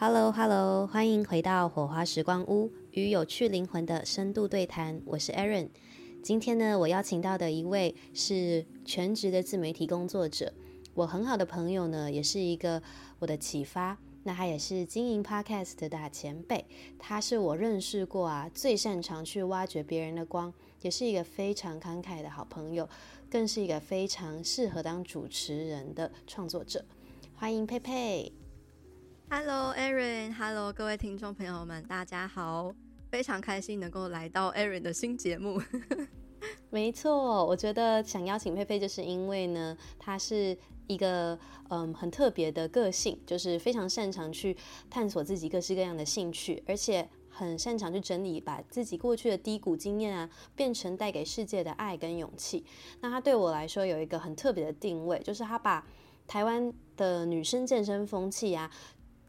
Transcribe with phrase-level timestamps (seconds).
[0.00, 5.02] Hello，Hello，欢迎回到火花时光屋与有趣灵魂的深度对谈。
[5.04, 5.70] 我是 Erin。
[6.22, 10.52] 今天呢，我邀请到的一位是全职的自媒体工作者，
[10.94, 12.80] 我很好的朋友呢，也是一个
[13.18, 13.98] 我的启发。
[14.22, 16.64] 那他也是经营 Podcast 的大前辈，
[16.96, 22.88] 他是我认识过啊最擅长去挖掘别人的光，也是一个非常慷慨的好朋友，
[23.28, 26.84] 更是一个非常适合当主持人的创作者。
[27.34, 28.32] 欢迎佩佩。
[29.30, 32.74] Hello，Erin，Hello，各位听众朋友们，大家好，
[33.10, 35.60] 非常开心能够来到 Erin 的新节目。
[36.70, 41.38] 没错，我觉得想邀请佩佩，就是因为呢，她是一个
[41.68, 44.56] 嗯很特别的个性，就是非常擅长去
[44.88, 52.64] 探索自己各式各样的兴趣，而且很擅长去整理，把自己过去的低谷经验啊，变成带给世界的爱跟勇气。
[53.02, 55.86] 那她对我来说有一个很特别的定位，就是她把
[56.26, 58.70] 台湾的女生健身风气啊。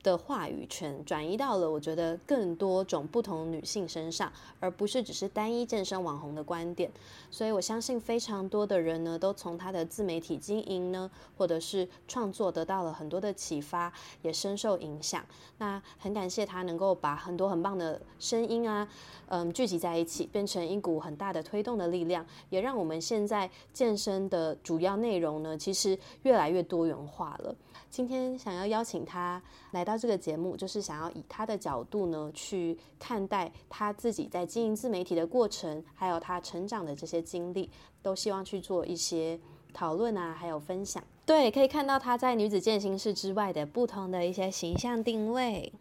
[0.01, 6.89] 的话语权转移到了我觉得更多种不同女性身上，而不是只是单一健身网红的观点。
[7.29, 15.23] 所以我相信非常多的人呢，都从他的自媒体经营呢，或者是创作得到了很多的启发，也深受影响。
[15.57, 18.87] 那很感谢他能够把很多很棒的声音啊，
[19.27, 27.53] 嗯，聚集在一起，变成一股很大的推动的力量，也让我们现在健身的主要内容呢，其实越来越多元化了。
[27.89, 37.69] 今天想要邀请他来到这个节目，就是想要以他的角度呢，去看待他自己在经营自媒体的过程，还有他成长的这些经历，
[38.01, 39.39] 都希望去做一些
[39.73, 41.03] 讨论啊，还有分享。
[41.25, 45.73] 对，可以看到他在女子健心室之外的不同的一些形象定位。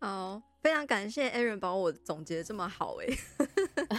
[0.00, 0.42] 好。
[0.62, 3.06] 非常感谢 Erin 帮我总结这么好哎，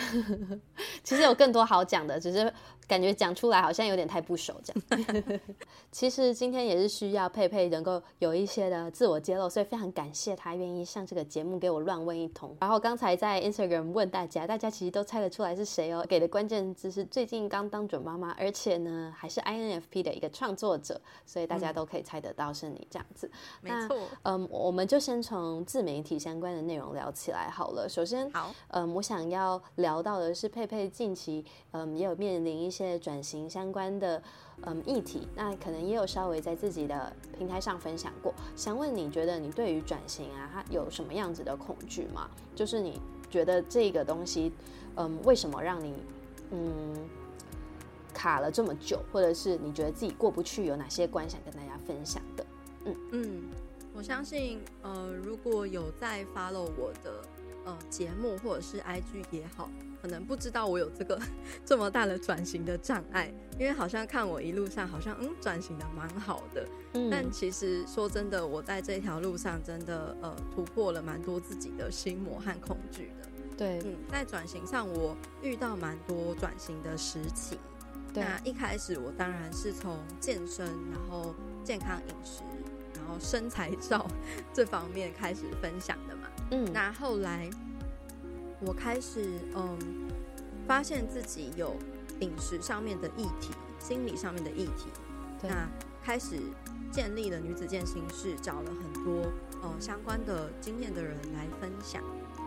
[1.03, 2.51] 其实有更多好讲的，只是
[2.87, 5.41] 感觉讲出来好像有点太不熟这样。
[5.91, 12.55] 其实今天也是需要佩佩能够有一些的自我揭露，所以非常感谢他愿意上这个节目给我乱问一通。
[12.61, 23.29] 然后刚才在 Instagram 问大家，大家其实都猜得出来是谁哦，给的关键字是最近刚当准妈妈，而且呢还是 INFP 的一个创作者，所以大家都可以猜得到是你这样子。
[23.61, 27.87] 没错，嗯，我们就先从自媒体相关的内容聊起来好了。
[27.89, 34.21] 首先，好，嗯，我想要聊到的是佩佩近期，嗯，也有面临一些转型相关的，
[34.61, 35.27] 嗯，议题。
[35.35, 38.33] 那可能也有稍微在自己的平台上分享过。
[38.55, 42.29] 想问你觉得你对于转型啊，它有什么样子的恐惧吗？
[42.55, 44.51] 就是你觉得这个东西，
[44.95, 45.93] 嗯，为什么让你，
[46.51, 46.95] 嗯，
[48.13, 52.45] 卡了这么久，或者是你觉得自己过不去，有哪些关想跟大家分享的？
[52.85, 53.43] 嗯嗯。
[54.03, 57.25] 我相信，呃，如果有在 follow 我的
[57.63, 59.69] 呃节目或者是 IG 也好，
[60.01, 61.17] 可能不知道我有这个
[61.63, 73.29] 这么大的转型的障碍，因为好像看我一路上好像嗯转型的蛮好的，嗯，但其实说真的，我在这条路上真的呃突破了蛮多自己的心魔和恐惧的。
[73.57, 77.57] 对，嗯，在转型上我遇到蛮多转型的时期。
[78.13, 82.41] 对，那一开始我当然是从健身，然后健康饮食。
[83.03, 84.05] 然后身材照
[84.53, 86.21] 这方面开始分享的嘛，
[86.51, 87.49] 嗯，那后来
[88.61, 89.77] 我开始嗯，
[90.65, 91.75] 发现自己有
[92.21, 94.87] 饮食上面的议题，心理上面的议题，
[95.41, 95.67] 那
[96.01, 96.39] 开始
[96.91, 99.31] 建立了女子健心室，找了很多
[99.61, 102.01] 呃相关的经验的人来分享，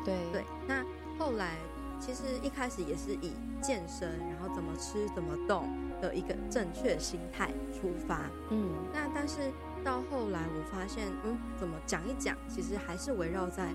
[0.05, 0.15] 对。
[0.33, 0.45] 对。
[0.66, 0.83] 那
[1.19, 1.56] 后来
[2.00, 5.69] 其实一开始也是以健身，然后怎么吃怎么动
[6.00, 9.53] 的一个正确心态出发，嗯，那但是。
[9.87, 13.73] 到后来，我发现，嗯，怎么讲一讲，其实还是围绕在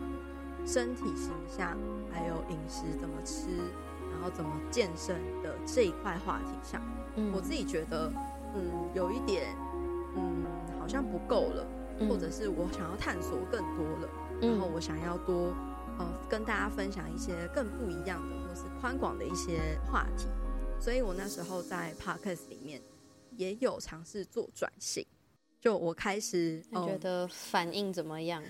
[0.66, 1.78] 身体形象，
[2.12, 3.48] 还有饮食怎么吃，
[4.12, 6.82] 然后怎么健身的这一块话题上。
[7.16, 8.12] 嗯，我自己觉得，
[8.54, 9.56] 嗯，有一点，
[10.18, 10.44] 嗯，
[10.78, 11.66] 好像不够了，
[12.00, 14.10] 嗯，或者是我想要探索更多了，
[14.42, 15.56] 嗯，然后我想要多，
[15.98, 20.28] 呃，跟大家分享一些更不一样的，或是宽广的一些话题。
[20.78, 22.82] 所以我那时候在 Podcast 里面
[23.38, 25.06] 也有尝试做转型。
[25.62, 28.42] 就我开始，你觉得反应怎么样？
[28.42, 28.46] 哦、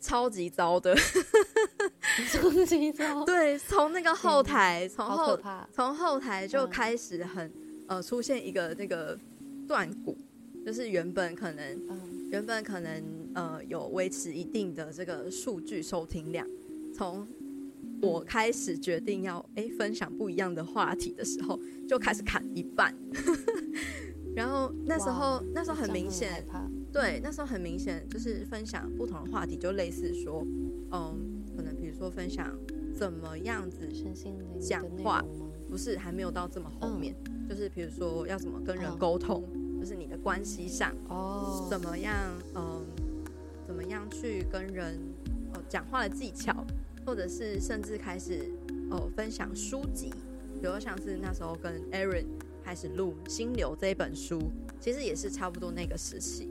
[0.00, 0.94] 超级糟的，
[2.30, 3.24] 超级糟。
[3.24, 5.40] 对，从那个后台，从、嗯、后
[5.72, 9.18] 从后台就开始很、嗯、呃出现一个那个
[9.66, 10.16] 断骨，
[10.64, 13.02] 就是原本可能、嗯、原本可能
[13.34, 16.46] 呃有维持一定的这个数据收听量，
[16.94, 17.26] 从
[18.00, 22.96] 我开始决定要哎、欸、分享不一样的话题的时候，就开始砍一半。
[24.34, 26.44] 然后那时候，那时候很明显，
[26.92, 30.44] 对，那时候很明显就是分享不同的话题，就类似说，
[30.90, 32.56] 嗯，可能比如说分享
[32.94, 33.88] 怎么样子
[34.60, 35.22] 讲话，
[35.70, 42.14] 不是还没有到这么后面，嗯、就是比如说要怎么跟人沟通，嗯、就是你的关系上，哦，怎么样，
[42.54, 42.84] 嗯，
[43.66, 44.98] 怎么样去跟人
[45.54, 46.64] 哦讲话的技巧，
[47.04, 48.50] 或者是甚至开始
[48.90, 50.10] 哦分享书籍，
[50.60, 52.24] 比如像是那时候跟 Aaron
[52.64, 54.40] 开始录《心流》这一本书，
[54.80, 56.48] 其实也是差不多那个时期。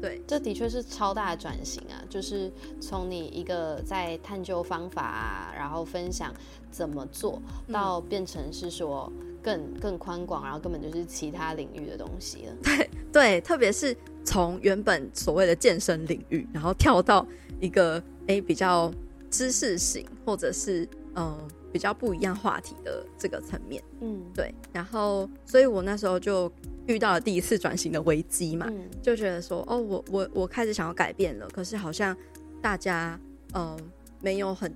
[0.00, 1.96] 对，这的确是超大的转型啊！
[2.10, 6.34] 就是从你一个在探究方法啊，然后分享
[6.70, 7.40] 怎么做，
[7.72, 9.10] 到变成是说
[9.42, 12.56] 更更宽广，然后根本就是其他领域的东西了。
[12.62, 17.26] 对对，特别是从原本所谓的健身领域，然后跳到
[17.58, 18.92] 一个诶比较
[19.30, 20.82] 知识型，或者是
[21.14, 23.82] 嗯、呃、比较不一样话题的这个层面。
[24.00, 24.54] 嗯，对。
[24.72, 26.50] 然后，所以我那时候就。
[26.86, 32.14] 遇到了第一次转型的危机嘛，嗯、就觉得说，哦，我我我开始想要改变了，可是好像
[32.60, 33.18] 大家
[33.54, 33.80] 嗯、呃、
[34.20, 34.70] 没有很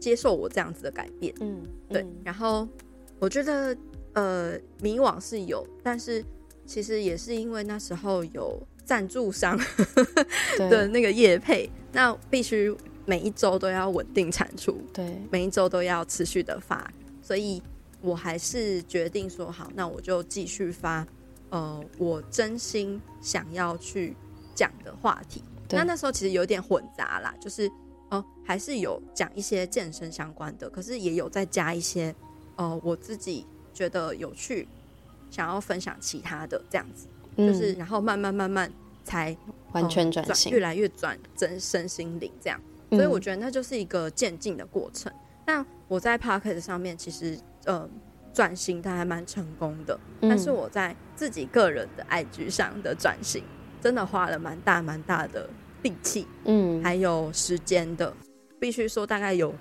[0.00, 1.60] 接受我这样子的改变，嗯，
[1.90, 2.06] 对。
[2.24, 2.66] 然后
[3.18, 3.76] 我觉得
[4.14, 6.24] 呃迷惘是有，但是
[6.64, 9.60] 其实也是因为那时候有赞助商
[10.56, 12.74] 的那个业配，那必须
[13.08, 17.62] 每一周都要稳定产出，对，每一周都要持续的发，所以
[18.02, 21.06] 我还是决定说好，那我就继续发。
[21.50, 24.14] 呃，我真心想要去
[24.54, 27.66] 讲的话题，那那时候其实有点混杂啦，就是
[28.10, 32.14] 哦、呃，还是有讲一些健身相关的，可是也有再加一些
[32.56, 34.68] 呃，我自己觉得有趣，
[35.30, 37.06] 想要分享其他的这样子，
[37.36, 38.70] 嗯、就是然后慢慢慢慢
[39.02, 42.60] 才、呃、完全转型，越来越转真身心灵这样，
[42.90, 45.12] 所以我觉得那就是一个渐进的过程。
[45.46, 47.88] 那、嗯、我在 Podcast 上面其实呃。
[48.30, 53.42] 转型它还蛮成功的，嗯，但是我在自己个人的 IG 上的转型，
[53.80, 55.48] 真的花了蛮大蛮大的
[55.82, 58.14] 力气，嗯，还有时间的，
[58.60, 59.52] 必须说大概有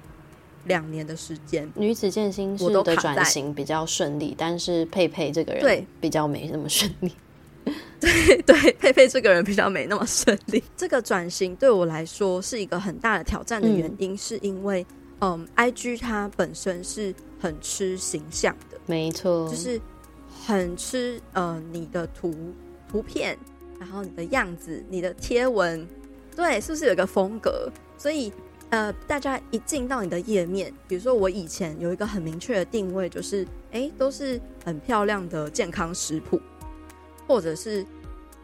[0.65, 1.67] 两年的时间。
[1.75, 7.11] 女子健心是的转型比较顺利，但是佩佩这个人对比较没那么顺利。
[8.01, 10.63] 对对，佩佩这个人比较没那么顺利。
[10.77, 14.85] 这个转型对我来说是一个很大的挑战的原因，是因为
[15.19, 17.13] 嗯，嗯，IG 它本身是。
[17.39, 19.79] 很吃形象的，没错，就是
[20.43, 22.35] 很吃呃你的图
[22.91, 23.37] 图片，
[23.79, 25.87] 然后你的样子、你的贴文，
[26.35, 27.71] 对，是不是有一个风格？
[27.95, 28.33] 所以
[28.71, 36.41] 呃，大家一进到你的页面，比如说我以前有一个很明确的定位，就是哎、欸，都是很漂亮的健康食谱，
[37.27, 37.85] 或者是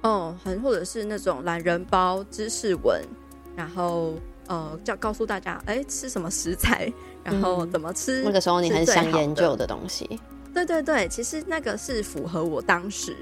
[0.02, 3.02] 哦，很或者是那种懒人包知识文，
[3.56, 4.16] 然后
[4.48, 6.92] 呃，叫告诉大家哎、欸，吃什么食材。
[7.24, 8.22] 然后怎么吃？
[8.26, 10.20] 那个时候你很想研究的东西。
[10.54, 13.16] 对对对，其实那个是符合我当时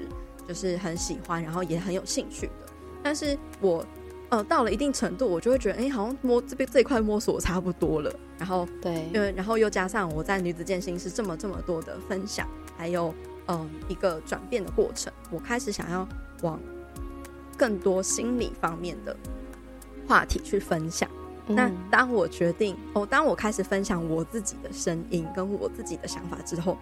[0.48, 2.52] 就是很喜欢，然后也很有兴趣的。
[3.00, 3.86] 但是我
[4.28, 8.12] 呃到了一定程度，我就会觉得，哎，好像摸这边这一块摸索差不多了。
[8.36, 12.44] 然后对，因为然后又加上我在女子健心是这么这么多的分享，
[12.76, 13.14] 还有
[13.52, 16.08] 嗯一个转变的过程，我开始想要
[16.42, 16.58] 往
[17.56, 19.14] 更多心理方面的
[20.08, 21.08] 话题去分享。
[21.46, 26.78] 那当我决定哦，当我开始分享我自己的声音跟我自己的想法之后，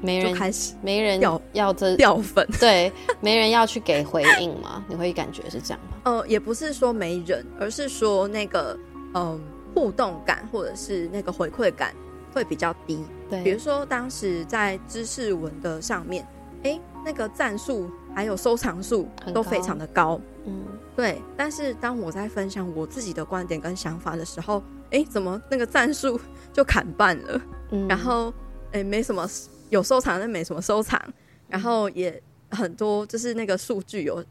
[0.00, 2.90] 没人开始没人要要这掉粉，对，
[3.20, 4.84] 没人要去给回应吗？
[4.88, 5.98] 你会感觉是这样吗？
[6.04, 8.78] 呃，也不是说没人，而是说那个
[9.14, 9.40] 嗯、呃、
[9.74, 11.92] 互动感或者是那个回馈感
[12.38, 13.04] 会比较低。
[13.28, 16.24] 对，比如说当时在知识文的上面，
[16.62, 20.64] 哎、欸，那个赞数还有收藏数都非常的高，嗯。
[20.94, 26.20] 对，但是当我在分享我自己的观点跟想法的时候，哎，怎么那个赞数
[26.52, 27.40] 就砍半了？
[27.70, 28.32] 嗯，然后
[28.72, 29.28] 哎，没什么
[29.70, 31.00] 有收藏，但没什么收藏，
[31.48, 34.24] 然后也很多就是那个数据有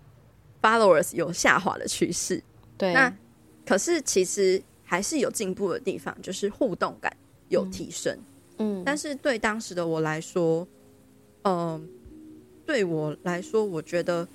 [0.61, 2.41] followers 有下滑的趋势。
[2.77, 3.13] 对，那
[3.65, 7.15] 可是其实还是有进步的地方，就是互动感
[7.49, 8.17] 有提升。
[8.57, 10.67] 嗯，但是对当时的我来说，
[11.43, 11.81] 嗯、呃，
[12.65, 14.27] 对我来说，我觉得。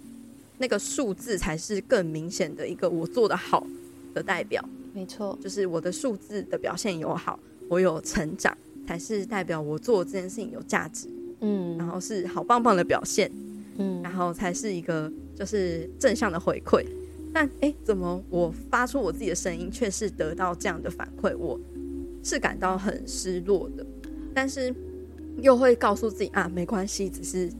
[0.58, 3.66] 那个数字才是更明显的一个我做得好
[4.14, 4.64] 的代表，
[4.94, 7.36] 没错，就是我的数字的表现有好，
[7.68, 11.08] 我有成长，才是代表我做这件事情有价值，
[11.40, 13.28] 嗯，然后是好棒棒的表现，
[13.76, 16.86] 嗯，然后才是一个就是正向的回馈。
[17.34, 21.36] 但哎，怎么我发出我自己的声音，却是得到这样的反馈？
[21.36, 21.58] 我
[22.22, 23.84] 是感到很失落的，
[24.34, 24.74] 但是
[25.38, 27.50] 又会告诉自己啊，没关系，只是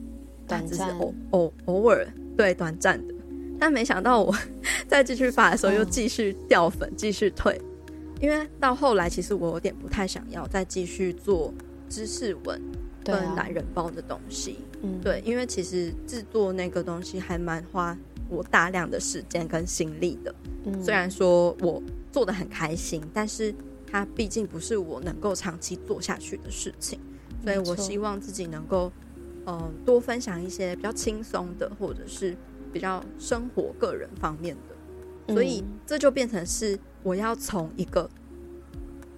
[0.47, 2.07] 短暂，偶偶偶尔。
[2.35, 3.13] 对，短暂的，
[3.59, 4.35] 但没想到我
[4.89, 7.61] 再继续发的时候又继续掉粉，继续退，
[8.19, 11.53] 因为到后来其实我有点不太想要再继续做
[11.87, 12.59] 知识文
[13.03, 17.95] 跟懒人包的东西，嗯，对，因为其实制作那个东西还蛮花
[18.29, 20.33] 我大量的时间跟心力的，
[20.65, 21.79] 嗯，虽然说我
[22.11, 23.53] 做的很开心，但是
[23.93, 26.99] 它毕竟不是我能够长期做下去的事情，
[27.41, 28.91] 所以我希望自己能够。
[29.45, 32.33] 呃，多分享一些比较轻松的，或者是
[32.71, 38.09] 比较生活、个人方面的所以这就变成是我要从一个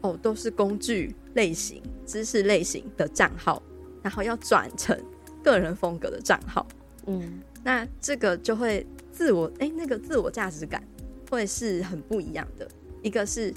[0.01, 3.61] 哦都是工具类型、知识类型的账号，
[4.01, 4.99] 然后要转成
[5.43, 6.65] 个人风格的账号。
[7.05, 10.83] 嗯，那这个就会自我哎、欸，那个自我价值感
[11.29, 12.67] 会是很不一样的。
[13.03, 13.53] 一个是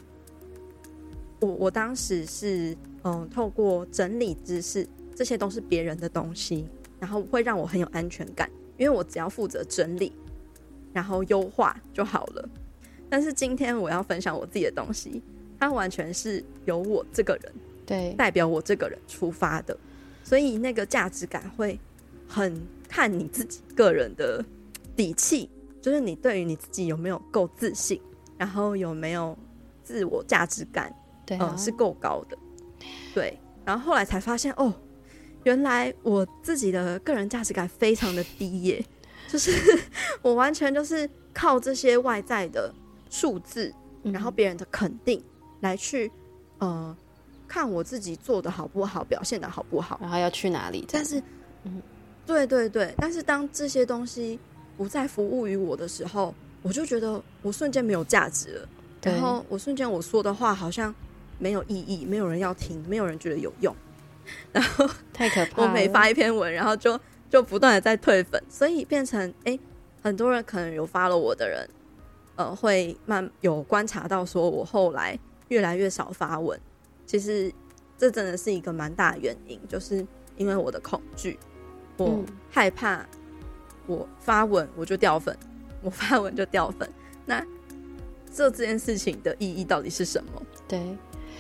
[1.40, 6.66] 我我当时是嗯透过整理知识，这些都是别人的东西，
[6.98, 10.12] 然后会让我很有安全感，因为我只要负责整理。
[10.90, 12.48] 然后优化就好了，
[13.10, 15.22] 但是今天我要分享我自己的东西，
[15.60, 17.52] 它完全是由我这个人
[17.86, 19.78] 对代表我这个人出发的，
[20.24, 21.78] 所以那个价值感会
[22.26, 24.42] 很看你自己个人的
[24.96, 25.48] 底气，
[25.80, 28.00] 就是你对于你自己有没有够自信，
[28.38, 29.36] 然后有没有
[29.84, 30.92] 自我价值感，
[31.28, 32.38] 对、啊，嗯，是够高的，
[33.14, 33.38] 对。
[33.64, 34.72] 然后后来才发现，哦，
[35.44, 38.82] 原来我自己的个人价值感非常的低耶。
[39.28, 39.52] 就是
[40.22, 42.74] 我完全就是靠这些外在的
[43.10, 43.70] 数字，
[44.04, 45.22] 然后别人的肯定
[45.60, 46.10] 来去，
[46.60, 46.96] 呃，
[47.46, 50.86] 看我自己做的好不好，表现的好不好，然后要去哪里。
[50.90, 51.22] 但是，
[51.64, 51.82] 嗯，
[52.24, 54.40] 对对对，但是当这些东西
[54.78, 58.68] 不再服务于我的时候，我就觉得我瞬间没有价值了。
[59.02, 60.94] 然后我瞬间我说的话好像
[61.38, 63.74] 没有意义，没有人要听，没有人觉得有用。
[64.52, 66.98] 然 后太可怕了，我每发一篇文，然后就。
[67.30, 69.60] 就不断的在退粉，所以变成哎、欸，
[70.00, 71.68] 很多人可能有 follow 我的人，
[72.36, 75.18] 呃，会慢有观察到说我后来
[75.48, 76.58] 越来越少发文。
[77.04, 77.52] 其实
[77.98, 80.02] 这真的是一个蛮大的原因，就是
[80.38, 81.38] 因为我的恐惧，
[81.98, 83.06] 我害怕
[83.86, 85.36] 我发文我就掉粉，
[85.82, 86.90] 我发文就掉粉。
[87.26, 87.44] 那
[88.32, 90.42] 做这件事情的意义到底是什么？
[90.66, 90.96] 对，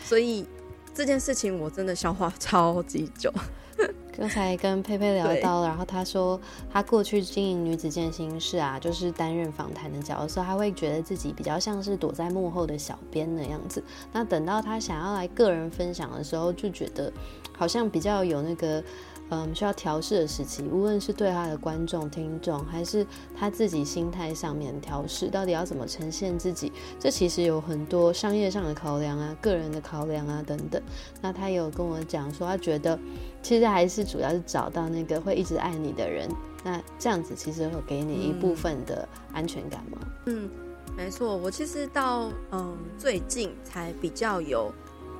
[0.08, 0.46] 所以
[0.94, 3.30] 这件事情我真的消化超级久。
[4.16, 6.40] 刚才跟佩佩聊到，然后他说
[6.72, 13.84] 他过去经营女子健心室啊，就是担任访谈的角色，他会觉得自己比较像是躲在幕后的小编的样子。
[14.10, 17.12] 那等到他想要来个人分享的时候，就觉得
[17.52, 18.82] 好像比较有那个。
[19.30, 23.06] 嗯，需要调试的时期，无论是对他的观众、听众，还是
[23.36, 30.82] 他自己心态上面调试，到底要怎么呈现自己，这其实有很多商业上的考量啊、个人的考量啊等等。
[31.20, 32.98] 那他有跟我讲说，他觉得
[33.42, 36.26] 其实还是主要是找到那个会一直爱你的人，
[36.64, 39.98] 那这样子其实会给你一部分的安全感吗？
[40.24, 40.48] 嗯，
[40.96, 44.72] 没错，我其实到嗯最近才比较有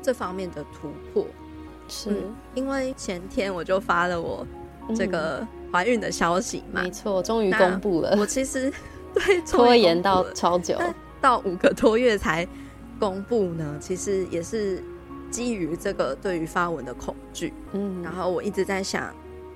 [0.03, 1.27] 这方面的突破。
[1.89, 4.47] 是、嗯，因为前天我就发了我
[4.95, 8.15] 这个怀孕的消息嘛，嗯、没错，终于公布了。
[8.19, 8.73] 我其实
[9.15, 10.79] 对拖延到超久，
[11.21, 12.47] 到五个多月才
[13.01, 13.77] 公布呢。
[13.81, 14.83] 其实也是
[15.31, 19.13] 基于这个对于发文的恐惧，嗯，然后我一直在想，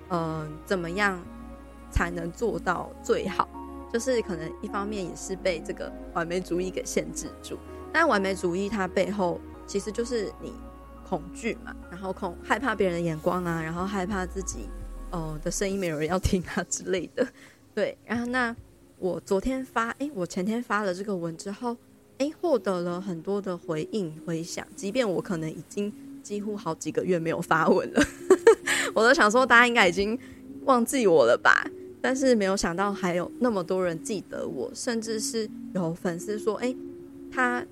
[0.08, 1.22] 嗯、呃，怎么样
[1.90, 3.48] 才能做到最好？
[3.92, 7.58] 就是可能一方面也是被这个完美主义给限制住，
[7.92, 10.52] 但完美主义它背后其实就是你。
[11.12, 14.60] 恐惧嘛，然后恐害怕别人的眼光啊，然后害怕自己
[15.10, 17.28] 哦、呃、的声音没有人要听啊之类的，
[17.74, 17.94] 对。
[18.06, 18.56] 然后那
[18.98, 21.76] 我昨天发，哎，我前天发了这个文之后，
[22.16, 25.92] 哎，获得了很多的回应回响，即便我可能已经
[26.22, 28.02] 几乎好几个月没有发文了，
[28.96, 30.18] 我都想说大家应该已经
[30.64, 36.74] 忘记我了吧，但是没有想到还有那么多人记得我，甚至是有粉丝说，哎，
[37.30, 37.62] 他。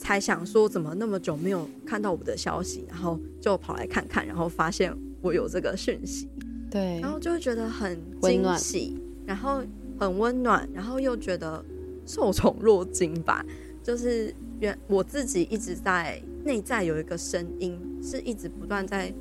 [0.00, 6.26] 才想说怎么那么久没有看到我的消息，然后就跑来看看，然后发现我有这个讯息，
[6.70, 9.62] 对，然后就会觉得很惊喜，然后
[9.98, 11.62] 很温暖，然后又觉得
[12.06, 13.44] 受宠若惊吧。
[13.82, 19.12] 就是原我自己一直在内在有一个声音，是一直不断在，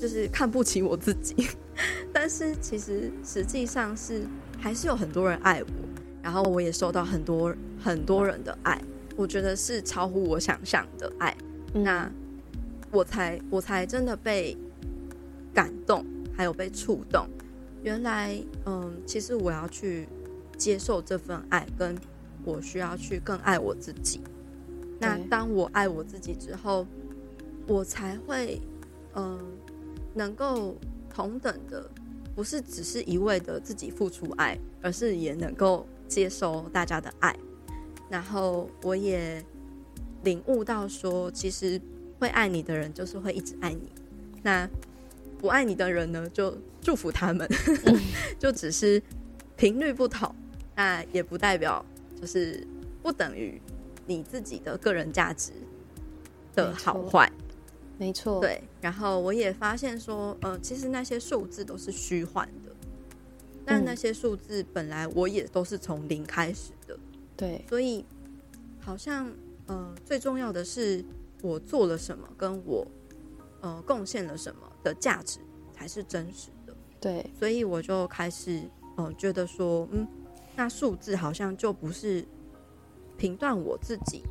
[0.00, 1.34] 就是看不起我自己，
[2.10, 4.22] 但是其实实际上是
[4.58, 5.68] 还是有很多人爱我，
[6.22, 8.80] 然后我也受到很多很多人的爱。
[9.16, 11.36] 我觉得是超乎我想象的爱，
[11.72, 12.10] 那
[12.90, 14.56] 我才我才真的被
[15.52, 16.04] 感动，
[16.36, 17.26] 还有被触动。
[17.82, 20.08] 原来，嗯，其实我要去
[20.56, 21.96] 接受这份爱，跟
[22.44, 24.20] 我需要去更爱我自己。
[24.98, 26.86] 那当我爱我自己之后，
[27.66, 28.60] 我才会，
[29.14, 29.38] 嗯，
[30.14, 30.76] 能够
[31.12, 31.88] 同等的，
[32.34, 37.36] 不是只是一味的自己付出爱，而是也能够接收大家的爱。
[38.08, 39.44] 然后我也
[40.22, 41.80] 领悟到说，其实
[42.18, 43.90] 会爱你的人就是会一直爱你，
[44.42, 44.68] 那
[45.38, 47.48] 不爱你的人呢，就祝福他们，
[48.38, 49.02] 就只是
[49.56, 50.34] 频率不同，
[50.76, 51.84] 那也不代表
[52.20, 52.66] 就是
[53.02, 53.60] 不等于
[54.06, 55.52] 你自己的个人价值
[56.54, 57.30] 的好坏，
[57.98, 58.62] 没错，对。
[58.80, 62.72] 然后我也发现说，呃，其实那些数字都是虚幻的，
[63.64, 66.98] 但那些数字本来我也都是从零开始的。
[67.36, 68.04] 对，所以
[68.80, 69.30] 好像
[69.66, 71.04] 呃，最重要的是
[71.42, 72.86] 我做了什么，跟我
[73.60, 75.40] 呃贡献了什么的价值
[75.72, 76.76] 才是真实的。
[77.00, 78.62] 对，所以我就开始
[78.96, 80.06] 呃觉得说，嗯，
[80.54, 82.24] 那数字好像就不是
[83.16, 84.22] 评断我自己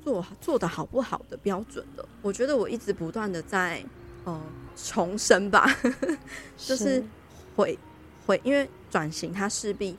[0.00, 2.08] 做做的好不好的标准了。
[2.22, 3.84] 我觉得我一直不断的在
[4.24, 4.40] 呃
[4.76, 5.66] 重生吧，
[6.56, 7.02] 就是
[7.56, 7.78] 会
[8.26, 9.96] 会因为转型，它势必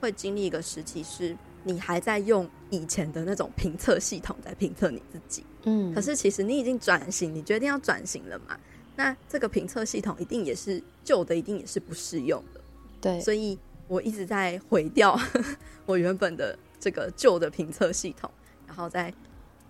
[0.00, 1.34] 会经历一个时期是。
[1.64, 8.58] 你还在用以前的那种评测系统在评测你自己，嗯，可是其实你已经转型，你决定要转型了嘛？
[8.96, 12.60] 那这个评测系统一定也是旧的，一定也是不适用的，
[13.00, 13.20] 对。
[13.20, 15.18] 所以我一直在毁掉
[15.86, 18.30] 我原本的这个旧的评测系统，
[18.66, 19.12] 然后再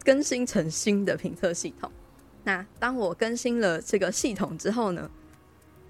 [0.04, 1.90] 更新成新的评测系统。
[2.44, 5.08] 那当我更新了这个系统之后呢，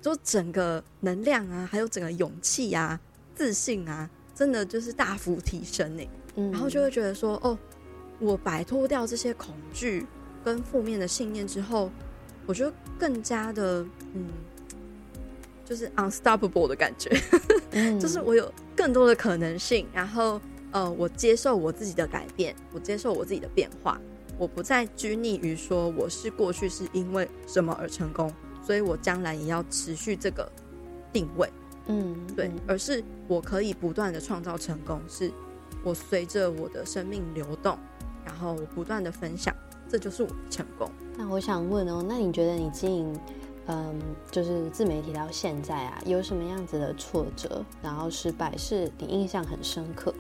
[0.03, 3.01] 就整个能量啊，还有整个勇气啊、
[3.35, 4.11] 自信啊。
[4.35, 6.03] 真的就是大幅提升呢，
[6.37, 7.59] 嗯，然后就会觉得说，哦，
[8.19, 10.07] 我摆脱掉这些恐惧
[10.45, 11.91] 跟负面的信念之后，
[12.47, 13.85] 我觉得更加的，
[14.15, 14.27] 嗯，
[15.65, 17.11] 就是 unstoppable 的感觉，
[17.73, 24.01] 嗯， 就是我有更多的可能性，然后，呃，我接受我自己的改变，我接受我自己的变化，
[24.39, 28.33] 我不再拘泥于说我是过去是因为什么而成功，
[28.65, 30.51] 所以我将来也要持续这个
[31.13, 31.49] 定位。
[31.87, 35.31] 嗯，对，而是我可以不断的创造成功，是
[35.85, 37.77] 我随着我的生命流动，
[38.25, 39.55] 然后我不断的分享，
[39.89, 40.89] 这就是我的成功。
[41.17, 43.21] 那我想问哦，那你觉得你经营，
[43.67, 50.15] 嗯，就是自媒体到现在啊，有什么样子的挫折，然后失败是你印象很深刻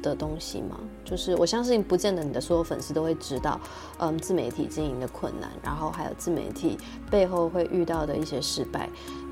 [0.00, 0.78] 的东西吗？
[1.04, 3.60] 就是我相信，不见得你的所有粉丝都会知道，
[3.98, 6.78] 嗯，自媒体经营的困难，然后还有自媒体
[7.10, 8.88] 背后会遇到的一些失败。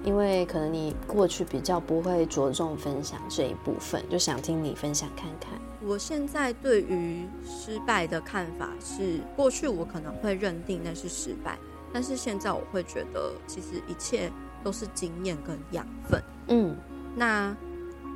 [0.07, 5.51] 因为可能你过去比较不会着重分享这一部分，就想听你分享看看。
[5.85, 11.59] 我现在对于失败的看法是，过去我可能会认定那是失败，
[11.92, 14.31] 但是现在我会觉得，其实一切
[14.62, 16.23] 都是经验跟养分。
[16.47, 16.77] 嗯，
[17.16, 17.55] 那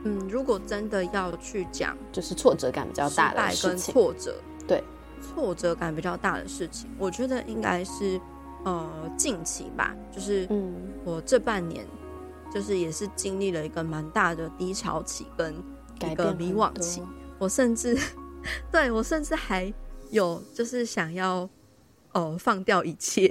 [0.05, 4.85] 嗯，如果真的要去讲，就是挫折感比较大的事情，跟挫折，对，
[5.21, 8.21] 挫折感比较大的事情，我觉得应该是。
[8.65, 10.47] 呃，近期吧，就是
[11.05, 11.87] 我这半年，
[12.53, 15.55] 就是也是经历了一个蛮大的低潮期跟
[16.11, 17.03] 一个迷惘期。
[17.39, 17.99] 我甚至，
[18.71, 19.73] 对我甚至还
[20.11, 21.49] 有就是想要，
[22.13, 23.27] 呃，放掉一切，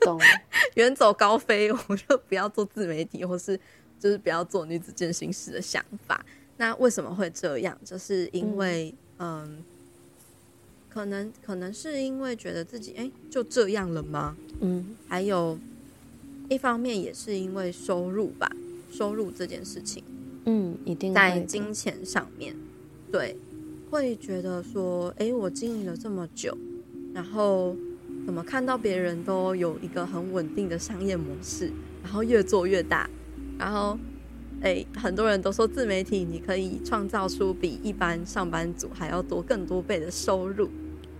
[0.00, 0.18] 懂，
[0.76, 3.58] 远走高飞，我就不要做自媒体，或是
[4.00, 6.24] 就是不要做女子健身师的想法。
[6.56, 7.76] 那为什么会这样？
[7.84, 9.40] 就是因为，嗯。
[9.42, 9.48] 呃
[10.88, 14.36] 可能可能是因为觉得自己哎、欸、就这样了吗？
[14.60, 15.58] 嗯，还有
[16.48, 18.50] 一方面也是因为收入吧，
[18.90, 20.02] 收入这件事情，
[20.46, 22.56] 嗯，一定在金钱上面，
[23.12, 23.36] 对，
[23.90, 26.56] 会觉得说，哎、欸，我经营了这么久，
[27.14, 27.76] 然后
[28.24, 31.70] 怎么看到别人都有一个很稳定的商业模式，
[32.02, 33.08] 然后越做越大，
[33.58, 33.98] 然后
[34.60, 40.68] 哎、欸，很多人都说自媒体你可以创造出比一般上班族还要多更多倍的收入。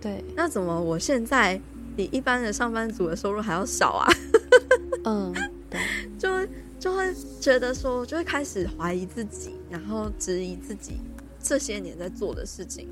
[0.01, 1.59] 对，那怎么我现在
[1.95, 4.07] 比一般的上班族的收入还要少啊？
[5.05, 5.33] 嗯，
[5.69, 5.79] 对，
[6.19, 6.49] 就会
[6.79, 10.93] 就会觉得说，就会开始怀疑自己，然后质疑自己
[11.41, 12.89] 这些年在做的事情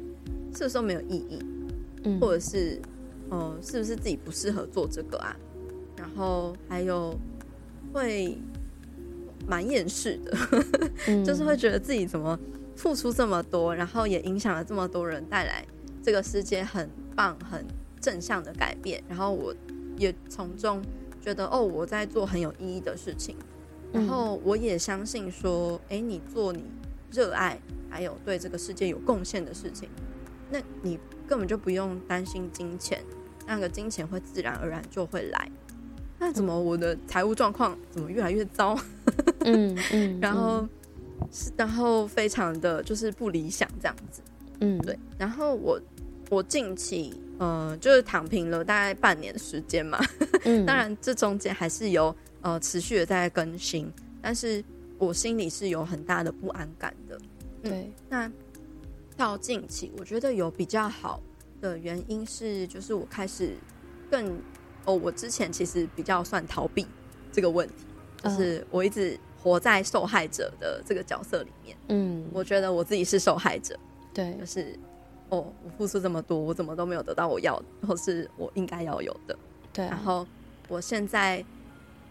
[0.56, 1.40] 是不是没有意义，
[2.04, 2.82] 嗯，或者是，
[3.32, 5.36] 嗯，是不是自己不适合做这个啊？
[5.98, 7.18] 然后还有
[7.92, 8.38] 会
[9.45, 10.38] 蛮厌世的，
[11.08, 12.38] 嗯， 就是会觉得自己怎么
[12.76, 15.65] 付出这么多，然后也影响了这么多人，带来。
[16.04, 17.65] 这个世界很棒，很
[18.00, 19.54] 正向的改变，然后我
[19.97, 20.82] 也从中
[21.19, 23.36] 觉得哦，我在做很有意义的事情，
[23.91, 26.63] 然后我也相信说，哎，你做你
[27.12, 29.89] 热爱，还有对这个世界有贡献的事情，
[30.50, 30.97] 那你
[31.28, 33.04] 根本就不用担心金钱，
[33.45, 35.52] 那个金钱会自然而然就会来。
[36.19, 38.80] 那怎么我的财务状况怎么越来越糟？
[39.54, 40.68] 嗯嗯，然后
[41.32, 44.22] 是然后非常的就是不理想这样子，
[44.60, 45.80] 嗯，对，然后我。
[46.30, 49.98] 我近期呃，就是躺平了大概半年时间嘛，
[50.44, 53.90] 嗯、 当然这中间还是有呃持续的在更新，
[54.22, 54.62] 但是
[54.98, 57.18] 我心里是有很大的不安感的。
[57.62, 58.30] 嗯、对，那
[59.16, 61.22] 到近期我觉得有比较好
[61.62, 63.56] 的原因是，就是我开始
[64.12, 64.38] 更
[64.84, 66.86] 哦，我之前其实比较算逃避
[67.32, 67.74] 这个问题，
[68.22, 71.78] 就是我一直活在受害者的这个角色里面。
[71.89, 73.78] 嗯，我觉得我自己是受害者，
[74.13, 74.78] 对，就是。
[75.30, 79.38] 哦，我付出这么多，我怎么都没有得到我要的，或是我应该要有的。
[79.73, 79.89] 对啊。
[79.89, 80.26] 然后
[80.69, 81.43] 我现在，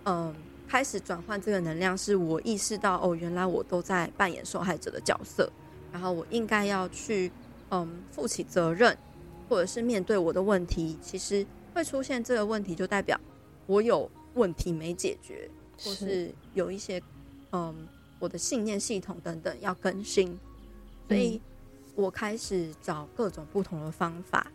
[0.04, 0.34] 嗯，
[0.68, 5.50] 开始转换这个能量，是我意识到，哦，原来我都在扮演受害者的角色，
[5.90, 7.32] 然后我应该要去
[7.70, 8.94] 嗯负起责任，
[9.48, 13.18] 或者是面对我的问题，其实会出现这个问题，就代表
[13.64, 15.48] 我有问题没解决，
[15.82, 17.02] 或是有一些
[17.56, 17.88] 嗯
[18.18, 20.38] 我的信念系统等等要更新，
[21.08, 21.40] 所以
[21.94, 24.46] 我开始找各种不同的方法，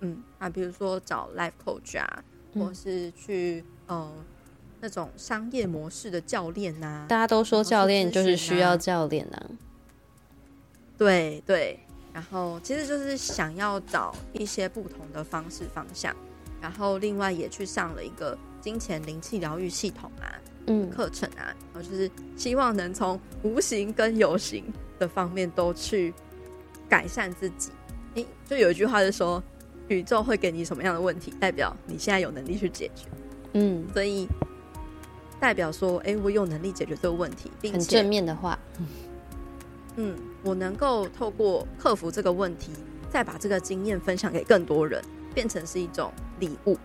[0.00, 4.12] 嗯啊，比如说找 life coach 啊，或是去嗯。
[4.80, 9.48] 那种商业模式的教练呐、啊，大家都说教练就是需要教练呐、啊。
[10.98, 11.80] 对对，
[12.12, 16.14] 然后其实就是想要找一些不同的方式方向，
[16.60, 20.28] 然后另外也去上了一个金钱灵气疗愈系统啊，
[20.66, 24.64] 嗯，课程啊，然后就是希望能从无形跟有形
[24.98, 26.12] 的方面都去
[26.88, 27.70] 改善自己。
[28.14, 29.42] 诶，就有一句话是说，
[29.88, 33.06] 宇宙会给你什么样的问题，代表你现在有能力去解决。
[33.54, 34.28] 嗯，所以。
[35.40, 38.58] 代表说，哎、欸，我有能力解决这个问题，并且很正面的话，
[39.96, 42.70] 嗯，我能够透过克服这个问题，
[43.10, 46.78] 再把这个经验分享给更多人，变成是一种礼物，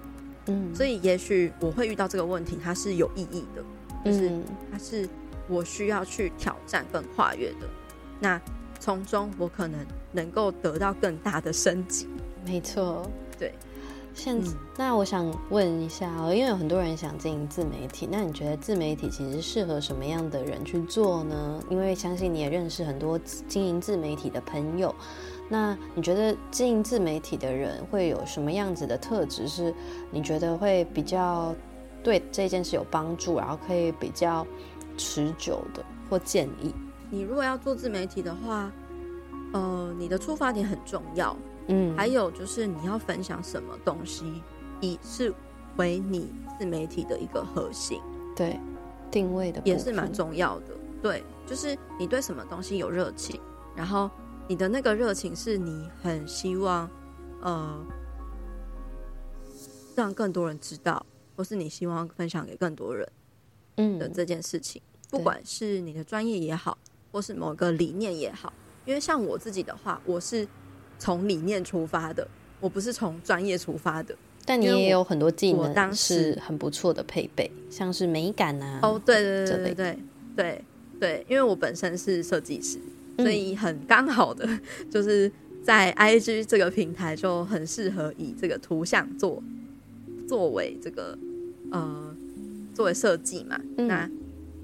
[0.49, 3.63] 嗯，所以也许我会遇到这个问题，它是有意义的，
[4.03, 4.31] 就是
[4.71, 5.07] 它是
[5.47, 7.67] 我需要去挑战跟跨越的，
[8.19, 8.41] 那
[8.79, 12.07] 从中我可能能够得到更大的升级，
[12.45, 13.53] 没错，对。
[14.15, 14.43] 现、嗯、
[14.75, 21.63] 那我想问一下哦，因为有很多人想经营自媒体，那你觉得自媒体其实适合什么样的人去做呢？
[21.69, 24.93] 因为相信你也认识很多经营自媒体的朋友，
[25.49, 29.73] 那你觉得经营自媒体的人会有什么样子的特质是
[30.12, 31.53] 你觉得会比较
[32.03, 34.45] 对这件事有帮助，然后可以比较
[34.95, 36.73] 持久的或建议？
[37.09, 38.71] 你如果要做自媒体的话，
[39.53, 41.35] 呃，你的出发点很重要。
[41.71, 44.43] 嗯，还有就是你要分享什么东西，
[44.81, 45.33] 以是
[45.77, 47.99] 为你自媒体的一个核心，
[48.35, 48.59] 对，
[49.12, 50.65] 定位的也是蛮重要的。
[51.01, 53.39] 对，就是你对什么东西有热情，
[53.75, 54.09] 然后
[54.49, 56.89] 你的那个热情是你很希望
[57.41, 57.85] 呃
[59.95, 63.07] 让更多人知道，或是你希望分享给更多人，
[63.77, 66.75] 嗯的这件事情，嗯，不管是你的专业也好，
[67.12, 68.51] 或是某个理念也好，
[68.85, 70.45] 因为像我自己的话，我是。
[71.01, 72.27] 从理念出发的，
[72.59, 74.13] 我不是从专业出发的。
[74.43, 78.81] 但你也有很多技能，当时很不错的配备，像是美感啊。
[78.83, 79.99] 哦，对对对对对
[80.35, 80.65] 对
[80.99, 82.77] 对，因为我本身是设计师，
[83.19, 84.47] 所以很刚好的
[84.89, 85.32] 就是
[85.63, 89.41] 在 IG 这个平台就很适合以这个图像做
[90.27, 91.17] 作为这个
[91.71, 92.15] 呃
[92.73, 93.88] 作为设计嘛、嗯。
[93.88, 94.10] 那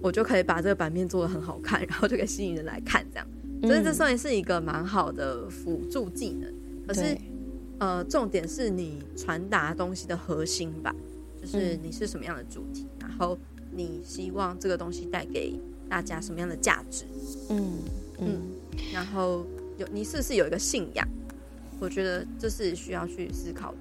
[0.02, 3.28] 我就可以把这个版面做的很好看，然后就可以吸引人来看这样。
[3.64, 6.54] 所以这算是一个蛮好的辅助技能，
[6.86, 7.18] 可是，
[7.80, 10.94] 呃，重点是你传达东西的核心吧，
[11.42, 13.36] 就是你是什么样的主题，然后
[13.72, 15.58] 你希望这个东西带给
[15.90, 17.06] 大家什么样的价值，
[17.50, 17.80] 嗯
[18.20, 18.42] 嗯，
[18.94, 19.46] 然后
[19.78, 21.08] 有你是不是有一个信仰？
[21.80, 23.78] 我觉得这是需要去思考的。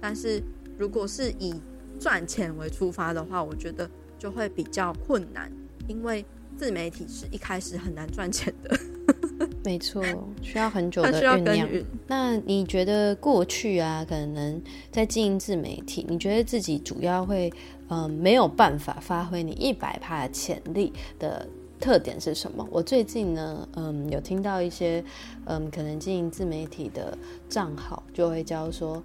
[0.00, 0.42] 但是
[0.78, 1.54] 如果是以
[1.98, 3.88] 赚钱为出发的话，我觉得
[4.18, 5.50] 就会比较困难，
[5.88, 6.24] 因为
[6.56, 8.78] 自媒体是一开始很难赚钱的。
[9.62, 10.02] 没错，
[10.42, 11.68] 需要很久的酝酿。
[12.06, 17.52] 那你觉得过去啊，可能在经营自媒体，你觉得自己主要会
[17.88, 21.46] 嗯、呃、没有办法发挥你一百趴的潜力的
[21.80, 22.66] 特点是什么？
[22.70, 25.02] 我最近呢，嗯，有听到一些
[25.46, 27.16] 嗯，可能经营自媒体的
[27.48, 29.02] 账号就会教说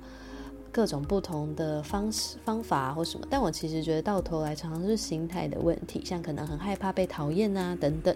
[0.71, 8.13] 各种不同的方式方法或什么，但我其实觉得到头来常常是心态的问题，像可能很害怕被讨厌啊等等。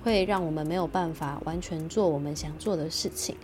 [0.00, 3.36] 会让我们没有办法完全做我们想做的事情。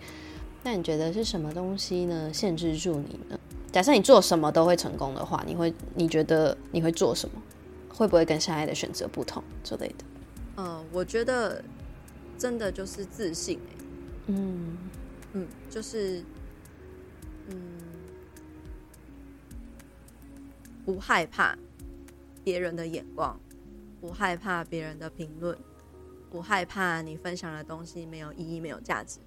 [0.63, 2.33] 那你觉得是什么东西呢？
[2.33, 3.37] 限制住你呢？
[3.73, 7.41] 假设你做什么都会成功的话，你会你觉得你会做什么？
[7.89, 10.05] 会不会跟现在的选择不同之类的？
[10.57, 11.63] 嗯，我觉得
[12.37, 13.85] 真的就是自信欸。
[14.27, 14.77] 嗯
[15.33, 16.23] 嗯，就是
[17.49, 17.57] 嗯，
[20.85, 21.57] 不害怕
[22.43, 23.39] 别人的眼光，
[23.99, 25.57] 不害怕别人的评论。
[26.27, 29.19] 不害怕你分享的东西没有意义、没有价值，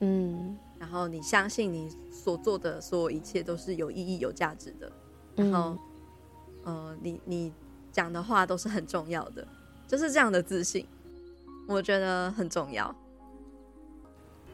[0.00, 4.92] 嗯，然后你相信你所做的所有一切都是有意义、有价值的，
[5.36, 5.78] 然后，
[6.64, 7.52] 嗯、呃，你你
[7.90, 9.46] 讲的话都是很重要的，
[9.90, 10.86] 就是这样的自信，
[11.66, 12.94] 我觉得很重要。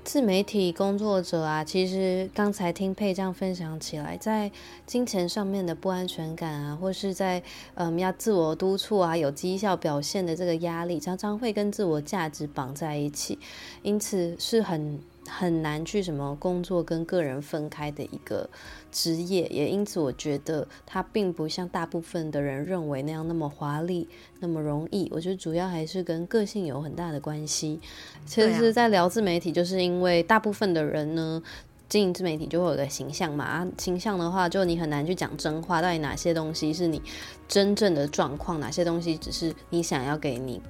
[0.03, 4.51] 自媒体工作者啊，其实刚才听佩这样分享起来，在
[4.87, 7.43] 金钱上面的不安全感啊，或是在
[7.75, 13.39] 嗯要自我督促啊，有绩效表现的这个压力，常常会跟自我价值绑在一起，
[13.83, 18.49] 因此是很很难去什么工作跟个人分开的一个
[18.91, 24.09] 职业，也因此我觉得它并不像大部分的人认为那样那么华丽，
[24.41, 25.09] 那么容易。
[25.13, 27.81] 我觉得主要还是跟个性有很大的关系。
[28.25, 31.43] 其实，在聊自媒体，就是因为大部分的人呢，
[31.89, 33.45] 经营自媒体就会有个形象嘛。
[33.45, 37.01] 啊，形象的话，就你很难去讲真话，到底哪些东西是你
[37.47, 40.61] 真正的状况，哪些东西只是你想要给你。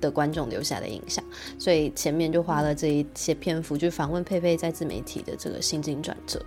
[0.00, 1.22] 的观众留下的印象，
[1.58, 6.40] 所以前面就花了这一些篇幅去访问佩佩在自媒体的这个心境转折。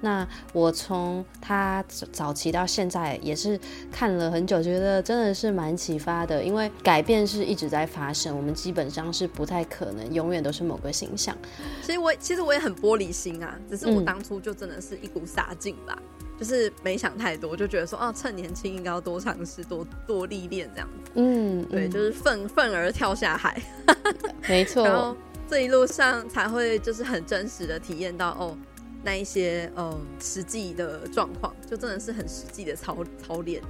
[0.00, 3.58] 那我从他早期到现在也是
[3.92, 6.42] 看了很久，觉得真的是蛮启发的。
[6.42, 11.36] 因为改变是一直在发生，我们基本上是不太可能永远都是某个形象。
[11.82, 15.96] 其实我其实我也很玻璃心啊，只是我当初就真的是一股傻劲吧。
[16.00, 21.10] 嗯就是没想太多，就觉得说，哦，趁年轻应该要多尝试、多多历练这样子。
[21.16, 23.62] 嗯，对，就是愤愤而跳下海，
[24.48, 24.82] 没错。
[24.82, 25.14] 然后
[25.46, 28.56] 这一路上才会就是很真实的体验到，哦，
[29.04, 33.60] 那一些嗯实际的状况，就真的是很实际的操操练。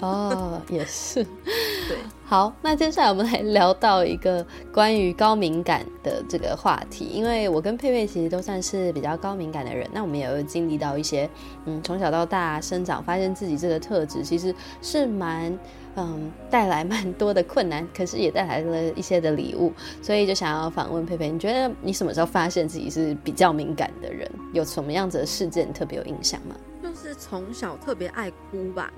[0.00, 1.22] 哦，也是，
[1.88, 11.28] 对，好，那接下来我们来聊到一个关于高敏感的这个话题，因为我跟佩佩其实都算是比较高敏感的人，那我们也有经历到一些，
[11.66, 15.58] 嗯，从小到大生长，发现自己这个特质其实是蛮，
[15.96, 24.30] 嗯，带来蛮多的困难，可是也带来了一些的礼物，所以就想要访问佩佩，你觉得你什么时候发现自己是比较敏感的人？
[24.52, 26.54] 有什么样子的事件特别有印象吗？
[26.82, 28.90] 就是从小特别爱哭吧。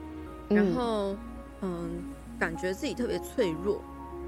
[0.55, 1.17] 然后，
[1.61, 2.05] 嗯，
[2.39, 3.83] 感觉自己特别脆弱，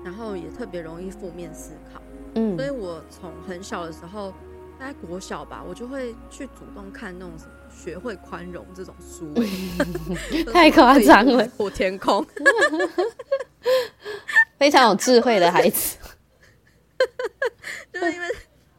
[0.04, 2.02] 然后也特别容易负面思考，
[2.34, 4.32] 嗯，所以我从很小的时候，
[4.78, 7.50] 大概国小吧，我就会去主动看那种什么
[7.84, 9.32] 《学会宽容》这种书，
[10.52, 12.24] 太夸张了，破天空，
[14.58, 15.96] 非常有智慧的孩子，
[17.92, 18.26] 就是因为。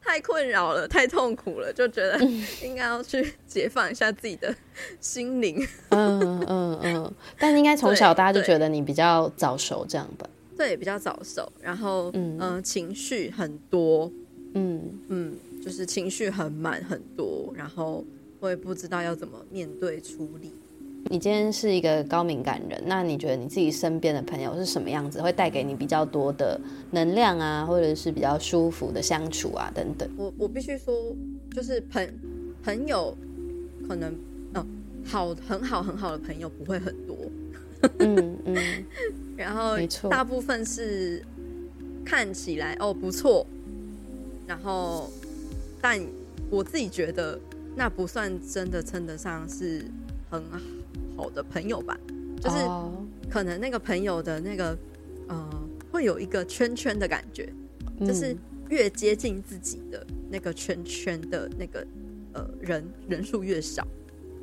[0.06, 2.18] 太困扰了，太痛苦了，就觉得
[2.64, 4.56] 应该要去解放一下自己的
[5.00, 5.68] 心灵。
[5.90, 10.30] 嗯嗯嗯，但应该从小大家就觉得你比较早熟，这样吧？
[10.56, 14.10] 对，比较早熟，然后嗯、呃、情绪很多，
[14.54, 18.06] 嗯嗯，就是情绪很满很多，然后
[18.40, 20.54] 我也不知道要怎么面对处理。
[21.08, 25.22] 你今天是一个高敏感人，那你觉得你自己身边的朋友是什么样子？
[25.22, 26.60] 会带给你比较多的
[26.92, 30.10] 能量啊，或者是比较舒服的相处啊，等等。
[30.18, 31.16] 我我必须说，
[31.52, 32.10] 就是朋
[32.64, 33.16] 朋友
[33.88, 34.16] 可能，
[34.56, 34.66] 哦，
[35.06, 37.16] 好很好很好的朋友不会很多，
[38.00, 38.56] 嗯嗯，
[39.38, 41.24] 然后没错，大部分是
[42.04, 43.46] 看起来哦不错，
[44.48, 45.12] 然后
[45.80, 46.02] 但
[46.50, 47.40] 我自己觉得
[47.76, 49.86] 那不算真的称得上是
[50.32, 50.60] 很好。
[51.16, 51.98] 好的朋友吧，
[52.42, 52.58] 就是
[53.30, 54.78] 可能那个朋友的那个
[55.28, 57.52] 呃，会有一个圈圈的感觉，
[58.02, 58.36] 就是
[58.70, 61.86] 越接近自己的那个圈圈的那个
[62.34, 63.88] 呃人人数越少，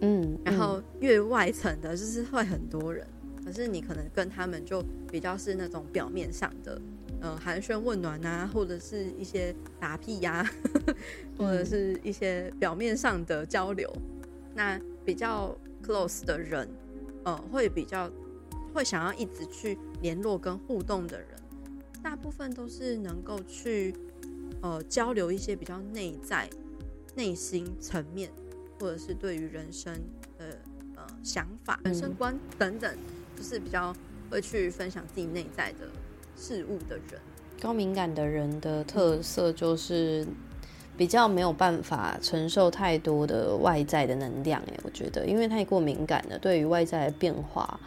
[0.00, 3.06] 嗯，然后越外层的就是会很多人，
[3.44, 6.80] 可是你可能跟他们就比较是那种表面上的
[7.20, 10.48] 呃寒暄问暖啊，或者是一些打屁呀，
[11.38, 13.92] 或者是一些表面上的交流，
[14.54, 15.56] 那比较。
[15.82, 16.68] Close 的人，
[17.24, 18.10] 呃，会比较
[18.72, 21.28] 会想要一直去联络跟互动的人，
[22.02, 23.94] 大部分都是能够去
[24.62, 26.48] 呃交流一些比较内在、
[27.14, 28.30] 内心层面，
[28.78, 29.92] 或者是对于人生
[30.38, 30.58] 的
[30.96, 32.96] 呃想法、人生观等等，
[33.36, 33.94] 就是比较
[34.30, 35.88] 会去分享自己内在的
[36.36, 37.20] 事物的人。
[37.60, 40.26] 高敏感的人的特色就是。
[40.96, 47.80] 比较没有办法承受太多的外在的能量，哎，我觉得，因为太过敏感了，对于外在的变化，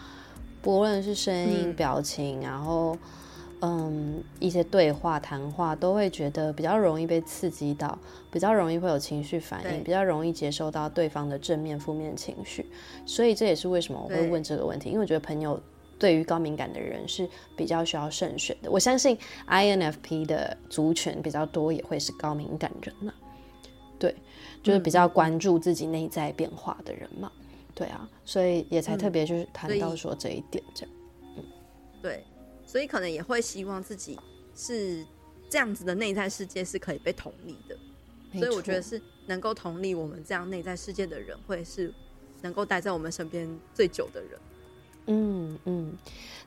[0.61, 2.97] 不论是声音、表情，然后，
[3.61, 7.97] 嗯，一些对话、谈话，都会觉得比较容易被刺激到，
[8.31, 12.65] 比较容易会有情绪反应，比较容易接受到对方的正面、负面情绪，
[13.05, 15.59] 所以这也是为什么我会问这个问题，因为我觉得朋友。
[15.97, 18.69] 对于高敏感的人是比较需要慎选的。
[18.69, 23.13] 我相信 INFP 的族群比较多，也会是高敏感人嘛。
[23.97, 24.13] 对，
[24.61, 27.31] 就是比较关注自己内在变化的人嘛。
[27.73, 30.95] 对啊，所以也才特别就是谈到说这一点这样。
[31.37, 31.43] 嗯，
[32.01, 32.23] 对，
[32.65, 34.19] 所以可能也会希望自己
[34.55, 35.05] 是
[35.49, 37.77] 这样子的内在世界是可以被同理的。
[38.37, 41.93] 所以我觉得是能够同理我们这样内在世界的人，会是
[42.41, 44.37] 能够待在我们身边最久的人。
[45.07, 45.93] 嗯嗯，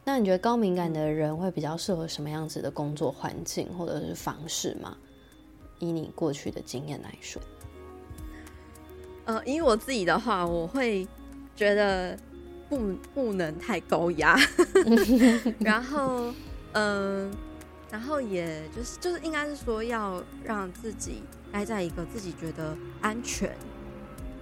[0.04, 4.96] 那你觉得高敏感的人会比较适合什么样子的工作环境或者是方式吗？
[5.78, 7.40] 以你过去的经验来说，
[9.26, 11.06] 呃，以我自己的话，我会
[11.54, 12.18] 觉得
[12.68, 14.36] 不不能太高压，
[15.60, 16.34] 然后
[16.72, 17.30] 嗯、呃，
[17.92, 23.54] 然后也就是就是应该是说要让自己待在一个自己觉得安全、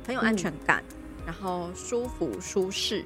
[0.07, 3.05] 很有安全感，嗯、然后舒服舒适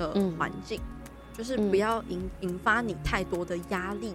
[0.00, 4.14] 的环境，嗯、就是不要引引发你太多的压力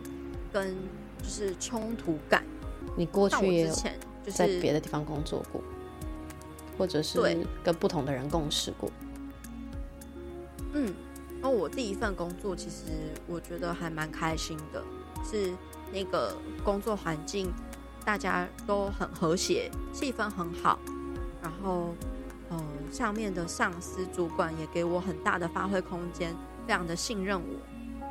[0.52, 0.76] 跟
[1.22, 2.44] 就是冲突感。
[2.98, 3.76] 你过去也有
[4.32, 5.62] 在别的地方工作过，
[6.78, 7.20] 或者是
[7.64, 8.90] 跟不同的人共事过。
[10.74, 10.94] 嗯，
[11.42, 12.86] 然后我第一份工作其实
[13.28, 14.84] 我觉得还蛮开心的，
[15.24, 15.54] 是
[15.92, 17.54] 那个工作环境
[18.04, 20.80] 大家都很和谐，气氛很好，
[21.42, 21.94] 然后
[22.50, 27.56] 呃上面的上司主管也给我很大的发挥空间，非常的信任我。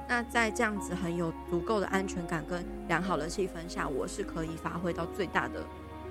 [0.06, 5.64] 那在这样子很有足够的安全感跟良好的气氛下，我是可以发挥到最大的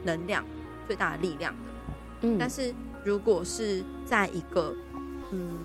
[0.03, 0.43] 能量、
[0.87, 1.59] 最大的力量的。
[2.21, 4.73] 嗯，但是如果是在一个
[5.31, 5.57] 嗯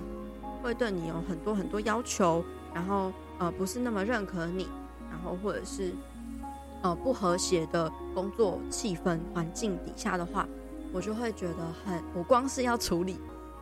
[0.63, 2.45] 会对你有很多很多要求，
[2.75, 4.69] 然后呃不是那么认可你，
[5.11, 5.93] 然后或者是
[6.83, 10.47] 呃不和谐的工作气氛环境底下的话，
[10.93, 13.17] 我就会觉得很，我光是要处理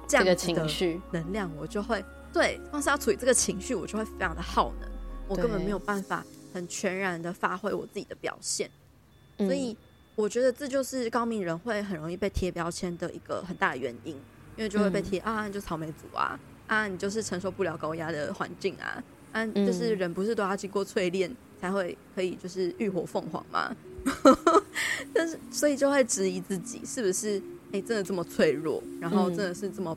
[0.06, 2.04] 这样子的情绪能量，我就会。
[2.32, 4.90] 对，光是要处理这个情绪，我就会非常的耗能，
[5.26, 8.70] 我根本没有办法很全然的发挥我自己的表现。
[9.38, 9.74] 所以
[10.14, 14.14] 我觉得这就是高明人会很容易被贴标签的一个很大的原因，
[14.54, 23.74] 因为就会被贴、嗯、啊，你就草莓族啊，啊，你就是承受不了高压的环境啊，啊，就是人不是都要经过淬炼才会可以就是浴火凤凰吗？
[25.12, 27.38] 但是所以就会质疑自己是不是
[27.72, 29.96] 哎、欸、真的这么脆弱，然后真的是这么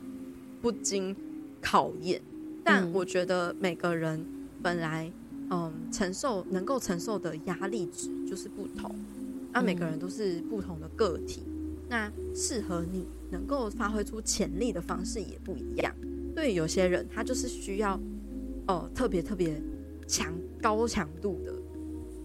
[0.60, 1.14] 不经
[1.60, 2.20] 考验。
[2.64, 4.24] 但我觉得每个人
[4.62, 5.10] 本来
[5.50, 8.94] 嗯承受能够承受的压力值就是不同，
[9.52, 11.42] 那每个人都是不同的个体，
[11.88, 15.94] 那适合你能够发挥出潜力的方式也不一样。
[16.34, 17.94] 对于有些人，他就是需要
[18.66, 19.60] 哦、呃、特别特别
[20.06, 21.54] 强高强度的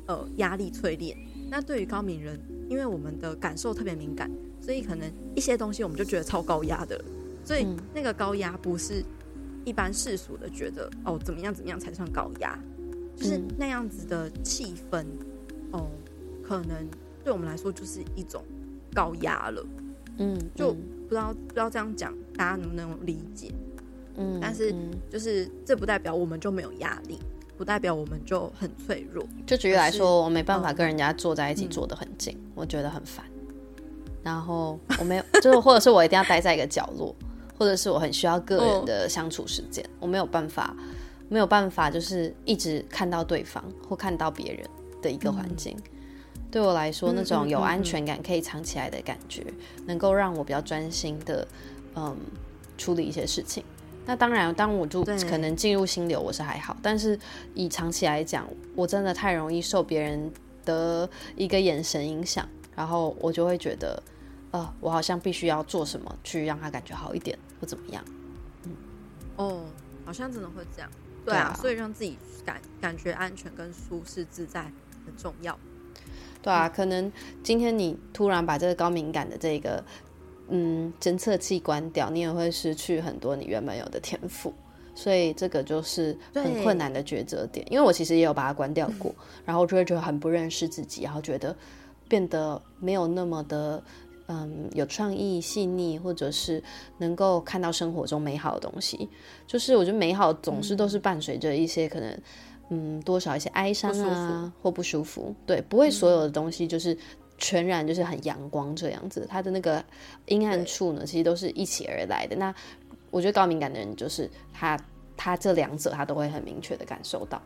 [0.08, 1.18] 呃压力淬炼。
[1.56, 2.38] 那对于高敏人，
[2.68, 7.02] 因为我们的感受特别敏感，所以可能一些东西我们就觉得超高压的，
[7.46, 9.02] 所以那个高压不是。
[9.64, 12.56] 一般世俗的觉得哦，怎么样怎么样才算高压？
[13.16, 15.04] 就是那样子的气氛，
[15.72, 15.90] 哦，
[16.44, 16.88] 可能
[17.24, 18.44] 对我们来说就是一种
[18.94, 19.66] 高压了。
[20.18, 23.52] 嗯，就不知道不知道这样讲大家能不能理解？
[24.18, 24.72] 嗯，但是
[25.10, 27.18] 就是这不代表我们就没有压力，
[27.58, 29.26] 不代表我们就很脆弱。
[29.46, 33.26] 就举例来说，我没办法跟人家坐在一起坐得很近，我觉得很烦。
[34.24, 37.16] 然后我没有，就是或者是我一定要待在一个角落。
[37.58, 39.94] 或者是我很需要个人的相处时间，oh.
[40.02, 40.76] 我没有办法，
[41.30, 44.68] 没有办法，就是一直看到对方或看到别人
[45.02, 45.74] 的一个环境。
[45.78, 51.48] 嗯、对我来说，那种有安全感可以藏起来的感觉，嗯嗯嗯、能够让我比较专心的，
[51.96, 52.14] 嗯，
[52.78, 53.64] 处理一些事情。
[54.06, 57.18] 那当然，当我就可能进入心流，我是还好，但是
[57.54, 60.32] 以长期来讲，我真的太容易受别人
[60.64, 64.02] 的一个眼神影响，然后我就会觉得。
[64.52, 68.02] 呃，我好像必须要做什么去让他感觉好一点，或怎么样？
[68.64, 68.72] 嗯，
[69.36, 69.66] 哦，
[70.06, 70.90] 好像真的会这样。
[71.26, 74.62] 对啊，所以让自己感感觉安全跟舒适自在
[75.06, 75.60] 很重要。
[76.42, 77.12] 对啊，嗯，可能
[77.44, 79.84] 今天你突然把这个高敏感的这个
[80.50, 84.54] 嗯侦测器关掉，你也会失去很多你原本有的天赋。
[84.94, 87.66] 所以这个就是很困难的抉择点。
[87.70, 91.56] 因为我其实也有把它关掉过，嗯， 然后就会觉得很不认识自己，然后觉得
[92.08, 93.84] 变得没有那么的。
[94.28, 96.60] 嗯，有创意、细腻，或者是
[96.98, 99.08] 能够看到生活中美好的东西，
[99.46, 102.22] 就是我觉得美好总是都是伴随着一些可能，
[102.70, 105.32] 嗯，多少一些哀伤啊，不或不舒服。
[105.46, 106.98] 对，不会所有的东西就是
[107.38, 109.84] 全然就是很阳光这样子，它的那个
[110.26, 112.36] 阴暗处呢，其实都是一起而来的。
[112.36, 112.54] 那
[113.12, 114.80] 我觉得高敏感的人就是他，
[115.16, 117.42] 他这两者他都会很明确的感受到。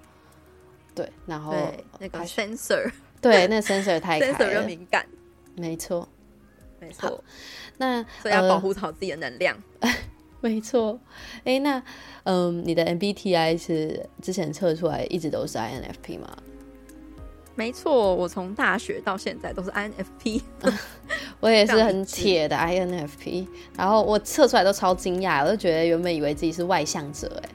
[0.96, 1.54] 对，然后
[2.00, 5.06] 那个 sensor，对，那 sensor 太开了，sensor 又敏感，
[5.56, 6.08] 没错。
[6.82, 7.22] 没错，
[7.78, 9.62] 那所以要保护好自己的能量。
[9.82, 9.94] 呃、
[10.40, 10.98] 没错，
[11.40, 11.78] 哎、欸，那
[12.24, 16.38] 嗯、呃，你的 MBTI 是之前测出来一直都是 INFP 吗？
[17.60, 20.42] 没错，我从大学到现在都是 INFP，
[21.42, 23.46] 我也是很铁的 INFP。
[23.76, 27.50] 然后我测出来都超惊讶，我就觉得原本以为自己是外向者，哎，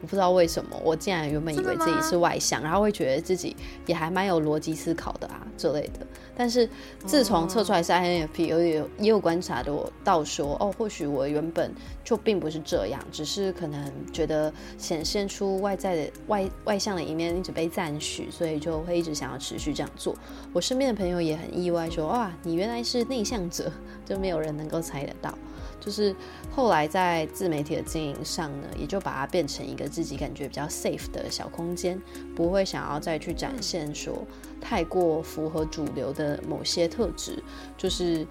[0.00, 6.06] 我不知道为什么，我竟然原本以为自己是外向，然后会觉得自己也还蛮有逻辑思考的啊之类的。
[6.34, 6.68] 但是
[7.04, 11.70] 自从测出来是 INFP，有也有也有观察的我到说，哦，或许我原本
[12.02, 20.16] 就并不是这样，只是可能觉得显现出外在的外外向的一面一直被赞许，所以就会一直想要持续这样做。
[20.54, 23.70] 我身边的朋友也很意外说，哇，你原来是内向者，
[24.06, 25.36] 就没有人能够猜得到。
[25.84, 26.14] 就是
[26.50, 32.00] 后来在自媒体的经营上呢，也就把它变成一个自己感觉比较 safe 的小空间，
[32.36, 34.24] 不会想要再去展现说
[34.60, 37.42] 太过符合主流的某些特质，
[37.76, 38.26] 就是。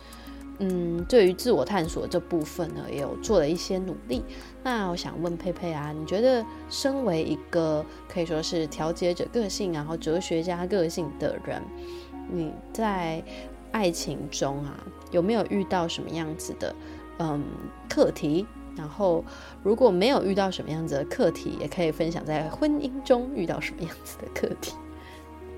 [0.63, 4.23] 嗯，对于自我探索这部分呢，也有做了一些努力。
[4.61, 11.63] 那我想问佩佩啊，你觉得身为一个可以说是调节者个性，然后哲学家个性的人，
[12.29, 13.23] 你在
[13.71, 14.77] 爱情中啊，
[15.09, 16.75] 有没有遇到什么样子的
[17.21, 17.43] 嗯
[17.89, 18.45] 课题？
[18.75, 19.23] 然后
[19.63, 24.75] 如果没有遇到什么样子的课题，也可以分享在婚姻中遇到什么样子的课题。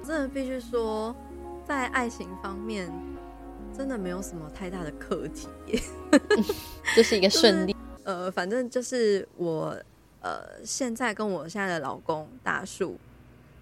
[0.05, 1.15] 真的必须说，
[1.65, 2.91] 在爱情方面。
[3.75, 5.81] 真的没有什么太大的课题耶，
[6.95, 7.73] 这是一个顺利。
[7.73, 9.75] 就是、呃，反正就是我
[10.21, 12.99] 呃，现在跟我现在的老公大树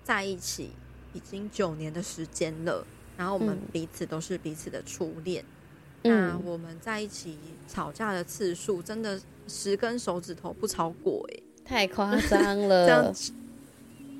[0.03, 0.71] 在一起
[1.13, 2.85] 已经九年的时间了，
[3.15, 5.45] 然后我们彼此都是彼此的初恋。
[5.45, 5.47] 嗯、
[6.03, 7.37] 那我们在一起
[7.67, 12.85] 吵架的次数真的十根手指头不超过哎，太夸张了。
[12.87, 13.31] 这样子，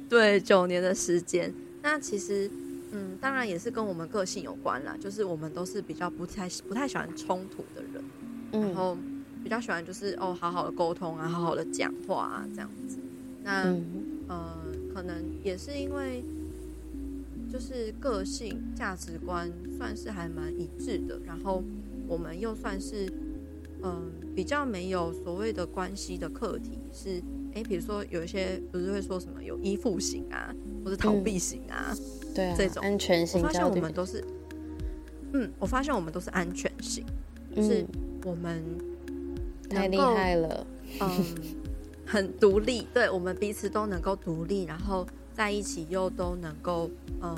[0.09, 2.49] 对，九年的时间，那其实。
[2.93, 8.03] 嗯，当然也是跟我们个性有关啦，就是我们都是比较不太不太喜欢冲突的人，
[8.51, 8.97] 嗯、然后
[9.41, 12.97] 比较喜欢就是哦，好好的沟通啊，好好的讲话啊，这样子。
[13.43, 13.85] 那、嗯、
[14.27, 14.57] 呃，
[14.93, 16.21] 可能也是因为
[17.51, 21.63] 就是个性价值观算是还蛮一致的，然后
[22.07, 23.05] 我们又算是
[23.81, 24.01] 嗯、呃、
[24.35, 27.21] 比较没有所谓的关系的课题是，
[27.53, 30.53] 哎，比如说有一些不是会说什么有依附型啊，
[30.85, 31.93] 或者逃避型啊。
[31.93, 31.97] 嗯
[32.33, 34.23] 对啊，这种安全型，我发现我们都是，
[35.33, 37.03] 嗯，我发现我们都是安全性，
[37.53, 37.85] 就是
[38.23, 38.63] 我们
[39.69, 40.65] 太厉害了，
[41.01, 41.09] 嗯，
[42.05, 46.89] 很独立，对，我们彼此都能够独立，然后在一起又都能够，
[47.21, 47.37] 嗯，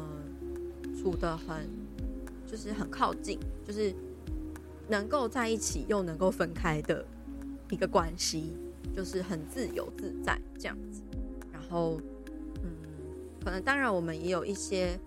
[0.98, 1.70] 处得很，
[2.46, 3.94] 就是很靠近，就是
[4.88, 7.06] 能够在一起又能够分开的
[7.70, 8.54] 一个关系，
[8.96, 11.02] 就是很自由自在这样子，
[11.52, 12.00] 然后。
[12.64, 12.72] 嗯
[13.44, 14.98] 可能当然，我们也有一些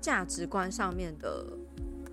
[0.00, 1.46] 价值观上面的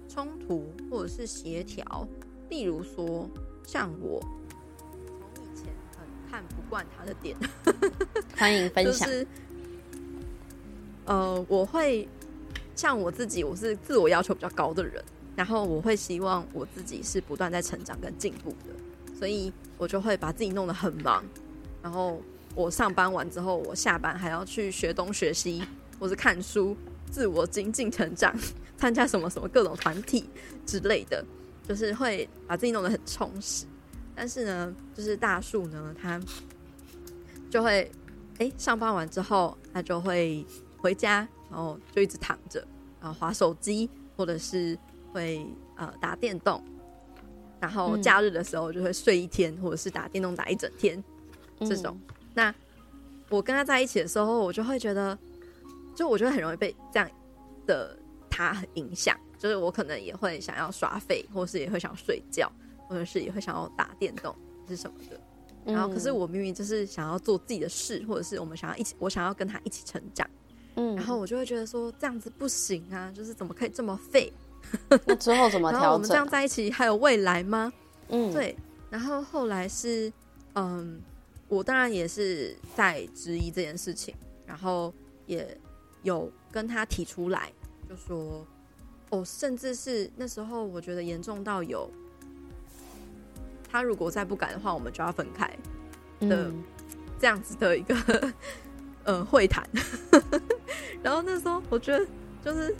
[0.08, 2.08] 冲突，或者是协调。
[2.48, 3.28] 例如说，
[3.66, 4.22] 像我
[5.34, 7.36] 从以前很看不惯他的点，
[8.38, 9.10] 欢迎分享。
[9.10, 9.28] 就是、
[11.10, 12.08] 呃，我会
[12.76, 15.04] 像我自己，我是自我要求比较高的人，
[15.36, 21.24] 然后我会希望我自己是不断在成长跟进步的，所以我就会把自己弄得很忙，
[21.82, 22.22] 然后。
[22.56, 25.64] 我上班完之后，我下班还要去学东学西，
[26.00, 26.76] 或是看书、
[27.10, 28.36] 自我精进成长，
[28.76, 30.28] 参加什么什么各种团体
[30.66, 31.24] 之类的，
[31.68, 33.66] 就是会把自己弄得很充实。
[34.16, 36.20] 但是呢，就是大树呢，他
[37.52, 37.90] 就会
[38.40, 40.44] 哎、上班完之后，他就会
[40.82, 42.66] 回家，然后就一直躺着，
[43.02, 44.78] 然后划手机，或者是
[45.14, 46.64] 会呃打电动。
[47.60, 51.04] 然后假日的时候就会睡一天，或者是打电动打一整天，
[51.60, 52.00] 这种。
[52.08, 52.56] 嗯那
[53.28, 55.18] 我跟他在一起的时候，我就会觉得，
[55.94, 57.10] 就我觉得很容易被这样
[57.68, 57.98] 的
[58.30, 62.50] 他影响，就是我可能也会想要耍废，或是也会想睡觉，
[62.88, 64.34] 或者是也会想要打电动，
[64.68, 65.20] 是什么的。
[65.66, 70.28] 然后，可是我明明就是想要做自己的事，或者是我们想要一起，我想要跟他一起成长。
[70.80, 74.32] 嗯，然后我就会觉得说这样子不行啊，就是怎么可以这么废？
[75.06, 75.82] 那之后怎么调整？
[75.82, 77.72] 然后我们这样在一起还有未来吗？
[78.10, 78.56] 嗯，对。
[78.90, 80.12] 然后后来是
[80.56, 81.02] 嗯。
[81.48, 84.14] 我当然也是在质疑这件事情，
[84.46, 84.94] 然后
[85.26, 85.58] 也
[86.04, 87.52] 有跟他提出来，
[87.90, 88.46] 就说，
[89.10, 91.90] 哦，甚至是那时候我觉得严重到有，
[93.68, 95.52] 他如果再不改的话，我们就要分开
[96.20, 96.52] 的
[97.20, 98.32] 这样子的一个
[99.06, 99.68] 呃会谈。
[101.04, 102.06] 然后那时候我觉得
[102.44, 102.76] 就是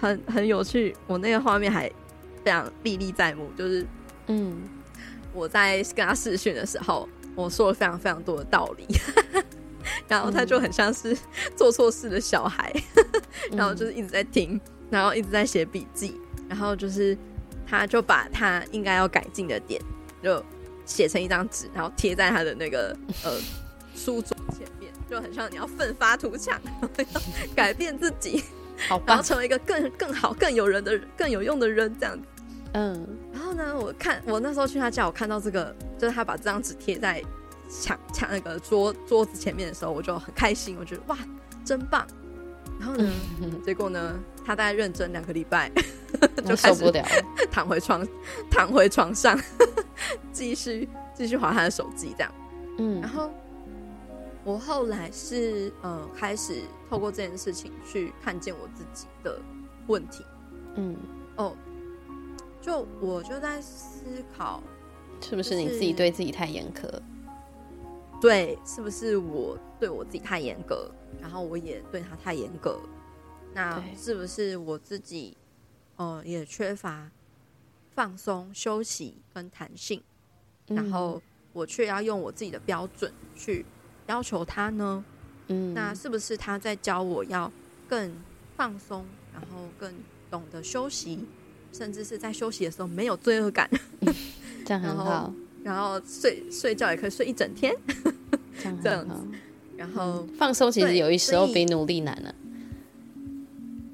[0.00, 1.90] 很很有趣，我那个画面还
[2.44, 3.86] 非常历历在目，就是
[4.26, 4.62] 嗯，
[5.32, 7.08] 我在跟他试训的时候。
[7.34, 8.86] 我说了非常非常多的道理，
[10.06, 11.16] 然后他就很像是
[11.56, 12.70] 做错事的小孩，
[13.52, 14.60] 然后就是一直在听，
[14.90, 16.14] 然后一直在写笔记，
[16.46, 17.16] 然后就是
[17.66, 19.80] 他就把他应该要改进的点
[20.22, 20.44] 就
[20.84, 22.94] 写成一张纸，然后贴在他的那个
[23.24, 23.32] 呃
[23.94, 24.81] 书桌前面，
[25.12, 26.88] 就很像你要奋发图强， 要
[27.54, 28.42] 改变自己，
[28.88, 32.26] 好，然后成为一个更更好、更有人的、更有用的人这样子。
[32.72, 37.22] 嗯，然后呢，我看我那时候去他家，我看到这个，就是他把这张纸贴在
[37.68, 41.18] 墙墙那个桌桌子前面的时候，我就很开心，我觉得哇，
[41.62, 42.06] 真棒。
[42.80, 43.06] 然后呢，
[43.66, 45.70] 结果呢，他大概认真两个礼拜，
[46.46, 46.90] 就开始
[47.50, 48.08] 躺回床，
[48.50, 49.38] 躺回床上，
[50.32, 52.32] 继续继续划他的手机这样。
[52.78, 53.30] 嗯，然后
[54.44, 59.40] 我后来是呃开始透过这件事情去看见我自己的
[59.86, 60.24] 问题。
[60.76, 60.96] 嗯，
[61.36, 61.56] 哦。
[62.60, 64.62] 就我就在思考，
[65.20, 66.88] 是不是你自己对自己太严苛？
[68.20, 70.88] 对，是不是我对我自己太严格，
[71.20, 72.78] 然后我也对他太严格？
[73.52, 75.36] 那是不是我自己，
[75.96, 77.10] 呃，也缺乏
[77.96, 80.00] 放松、休息跟弹性？
[80.68, 81.20] 嗯、然后
[81.52, 83.66] 我却要用我自己的标准去
[84.06, 85.04] 要求他呢？
[85.48, 87.50] 嗯，那是不是他在教我要
[87.88, 88.12] 更
[88.56, 89.92] 放松，然后更
[90.30, 91.18] 懂得休息，
[91.72, 93.68] 甚至是在休息的时候没有罪恶感？
[94.00, 94.14] 嗯、
[94.64, 95.34] 这样很好。
[95.64, 97.72] 然后睡睡觉也可以睡一整天，
[98.62, 99.14] 这样，这样子。
[99.76, 102.34] 然后、嗯、放松其实有一时候比努力难呢。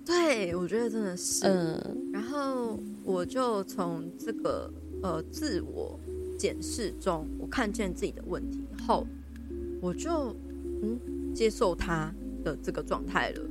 [0.05, 1.47] 对，我觉得真的是。
[1.47, 2.11] 嗯。
[2.13, 4.71] 然后我就从这个
[5.03, 5.99] 呃自我
[6.39, 9.07] 检视中，我看见自己的问题后，
[9.81, 10.35] 我就
[10.83, 10.99] 嗯
[11.35, 12.13] 接受他
[12.45, 13.43] 的这个状态了。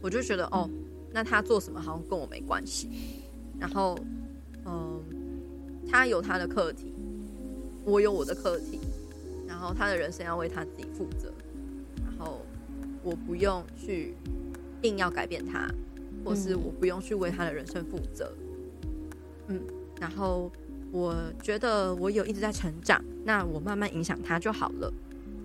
[0.00, 0.68] 我就觉得哦，
[1.12, 2.88] 那他做什么好像跟我没关系。
[3.58, 3.98] 然后
[4.64, 5.00] 嗯、呃，
[5.88, 6.92] 他有他的课题。
[7.84, 8.78] 我有我的课题，
[9.44, 11.32] 然后他的人生要为他自己负责，
[12.04, 12.40] 然后
[13.02, 14.14] 我不用去
[14.82, 15.68] 硬要改变他，
[16.24, 18.32] 或是我不用去为他的人生负责。
[19.48, 19.60] 嗯，
[20.00, 20.48] 然后
[20.92, 21.12] 我
[21.42, 24.94] 觉得我有一直在成长，那我慢慢影响他就好了。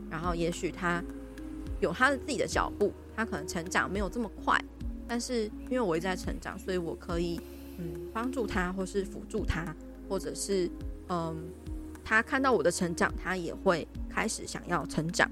[0.10, 1.04] 然后也许他
[1.80, 4.60] 有他的自己的脚步，他可能成长没有这么快，
[5.08, 7.40] 但是因为我一直在成长，所以我可以
[7.78, 9.76] 嗯帮助他，或是辅助他，
[10.10, 10.70] 或者是
[11.10, 11.36] 嗯。
[12.10, 15.30] 他看到我的成长，他也会开始想要成长。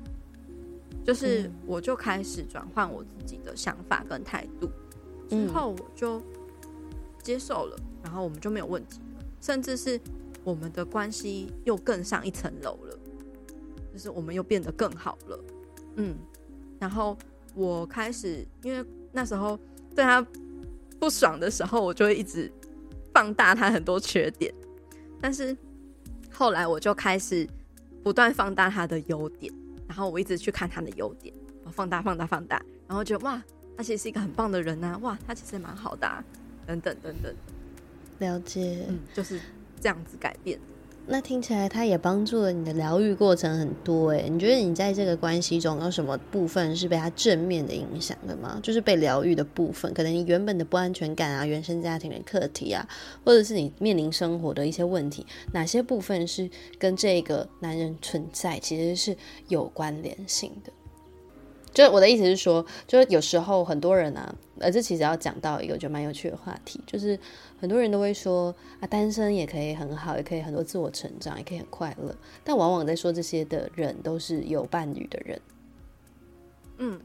[1.06, 4.70] 就是我就开始转换我自己的想法跟态度，
[5.30, 6.22] 之后我就
[7.24, 9.98] 接受了，然后我们就没有问题了，甚至是
[10.44, 13.00] 我们的关系又更上一层楼了，
[13.96, 15.40] 就是我们又变得更好了。
[15.96, 16.18] 嗯，
[16.78, 17.18] 然后
[17.54, 19.58] 我开始，因为那时候
[19.96, 20.22] 对他
[21.00, 22.52] 不爽的时候，我就会一直
[23.14, 24.54] 放大他很多缺点，
[25.22, 25.56] 但是。
[26.38, 27.48] 后来我就开始
[28.04, 29.54] 不断放大他的优点，
[29.88, 31.34] 然后我一直去看他的优点，
[31.64, 33.42] 我放大、放大、放大，然后觉得哇，
[33.78, 36.22] 他其实是一个很棒的人呐、啊，哇，他其实蛮好的、啊，
[36.68, 37.34] 等等等等。
[38.20, 39.40] 了解，嗯，就是
[39.80, 40.60] 这样子改变。
[41.08, 48.60] 那听起来，他也帮助了你的疗愈过程很多诶，你觉得你在这个关系中有什么部分是被他正面的影响的吗？
[48.64, 52.88] 就是被疗愈的部分，可能你原本的不安全感啊，原生家庭的课题啊，
[53.24, 56.50] 或者是你面临生活的一些问题，哪些部分是
[56.80, 59.16] 跟这个男人存在其实是
[59.48, 60.72] 有关联性的？
[61.72, 67.20] 就我的意思是说，就是有时候很多人啊，呃，这其实要讲到一个就蛮有趣的话题，就是
[67.66, 72.16] 很多人都会说啊，单身也可以很好，也可以很多自我成长，也可以很快乐。
[72.44, 75.42] 但往往在说这些的人都是有伴侣的人。
[76.78, 77.02] 嗯，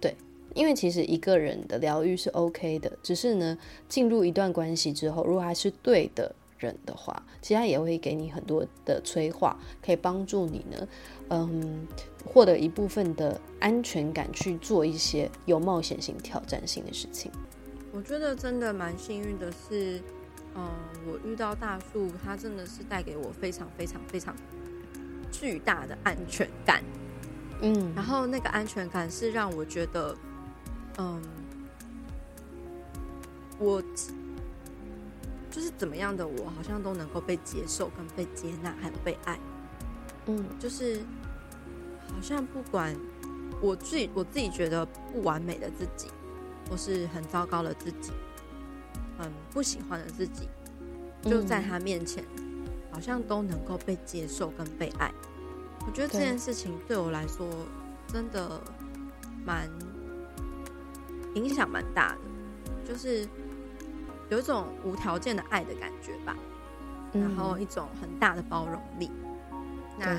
[0.00, 0.14] 对，
[0.54, 10.88] 因为其实一个人的疗愈是 OK 的，只是呢，进入一段关系之后，如果还是对的人的话，其实他也会给你很多的催化，可以帮助你呢。
[11.30, 11.84] 嗯，
[12.24, 17.28] 获得一部分的安全感，去做一些有冒险性、挑战性的事情。
[17.96, 19.98] 我觉得真的蛮幸运的是，
[20.54, 20.70] 嗯，
[21.06, 24.36] 我遇到大树，它真的是带给我非常非常非常
[25.32, 26.84] 巨大的安全感。
[27.62, 30.14] 嗯，然后那个安全感是让我觉得，
[30.98, 31.22] 嗯，
[33.58, 33.82] 我
[35.50, 39.40] 就是怎么样的，我好像都能够被接受、跟被接纳，还有被爱。
[40.26, 41.00] 嗯，就是
[42.08, 42.94] 好像不管
[43.62, 46.08] 我自己，我自己觉得不完美的自己，
[46.68, 48.12] 或是很糟糕的自己，
[49.18, 50.48] 很不喜欢的自己，
[51.22, 52.24] 就在他面前，
[52.90, 55.12] 好像都能够被接受跟被爱。
[55.86, 57.48] 我觉得这件事情对我来说，
[58.08, 58.60] 真的
[59.44, 59.70] 蛮
[61.34, 62.18] 影响蛮大的，
[62.88, 63.28] 就是
[64.28, 66.36] 有一种无条件的爱的感觉吧，
[67.12, 69.10] 然后一种很大的包容力。
[69.98, 70.18] 那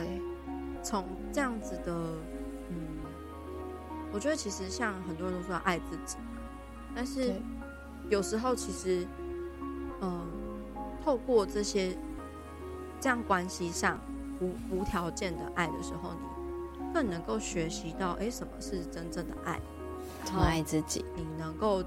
[0.82, 1.94] 从这样子的，
[2.70, 2.78] 嗯，
[4.14, 6.27] 我觉得其实像很多人都说要爱自己嘛，
[6.98, 7.36] 但是
[8.10, 9.06] 有时候其实，
[10.02, 10.28] 嗯，
[11.06, 11.96] 透过这些
[13.00, 14.02] 这样关系上
[14.42, 16.10] 无无条件的爱的时候，
[16.80, 19.62] 你更能够学习到，哎，什么是真正的爱？
[20.24, 21.06] 怎么爱自己？
[21.16, 21.84] 你能够，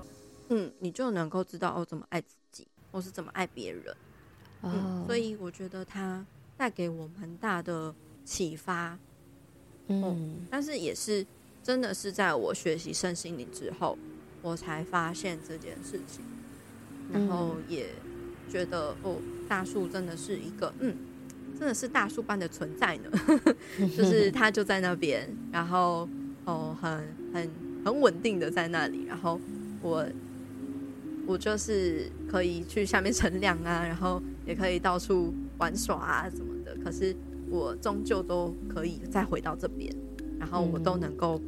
[0.51, 3.93] 嗯，你就能够知道哦，怎么爱自己，或是怎么爱别人。
[4.61, 6.25] 哦，嗯，所以我觉得他。
[6.57, 8.91] 带给我蛮大的启发，
[9.87, 11.27] 嗯，嗯，但是也是
[11.63, 13.97] 真的是在我学习身心灵之后，
[14.43, 16.25] 我才发现这件事情，
[17.13, 17.87] 然后也
[18.49, 19.17] 觉得哦，
[19.49, 20.97] 大树真的是一个，嗯，
[21.59, 23.11] 真的是大树般的存在呢，
[23.97, 26.09] 就是 它就在那边，然后
[26.45, 26.91] 哦，很
[27.33, 27.51] 很
[27.85, 29.41] 很稳定的在那里，然后
[29.83, 30.07] 我
[31.27, 35.33] 我就是可以去下面乘凉啊，然后也可以到处。
[35.61, 37.15] 玩耍啊什么的，可是
[37.51, 39.95] 我终究都可以再回到这边，
[40.39, 41.39] 然后我都能够，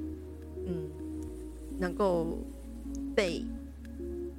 [0.67, 0.91] 嗯，
[1.79, 2.37] 能够
[3.15, 3.45] 被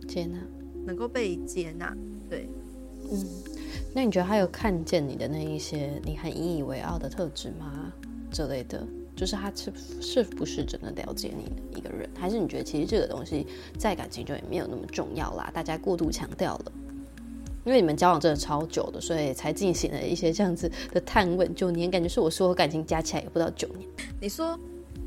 [0.07, 0.37] 接纳，
[0.85, 1.95] 能够被接纳，
[2.29, 2.49] 对，
[3.11, 3.25] 嗯，
[3.93, 7.91] 那你觉得他有看见你的那一些你很引以为傲的特质吗？
[8.31, 8.85] 之类的。
[9.15, 9.71] 就是他是
[10.01, 13.45] 是不是真的了解你的一个人，还是你觉得其实这个东西
[13.77, 15.51] 在感情中也没有那么重要啦？
[15.53, 16.71] 大家过度强调了，
[17.63, 21.53] 因为你们交往真的超久的，所以才进行了一些这样子的探问。
[21.53, 23.87] 九年，感觉是我说感情加起来也不到九年。
[24.19, 24.59] 你说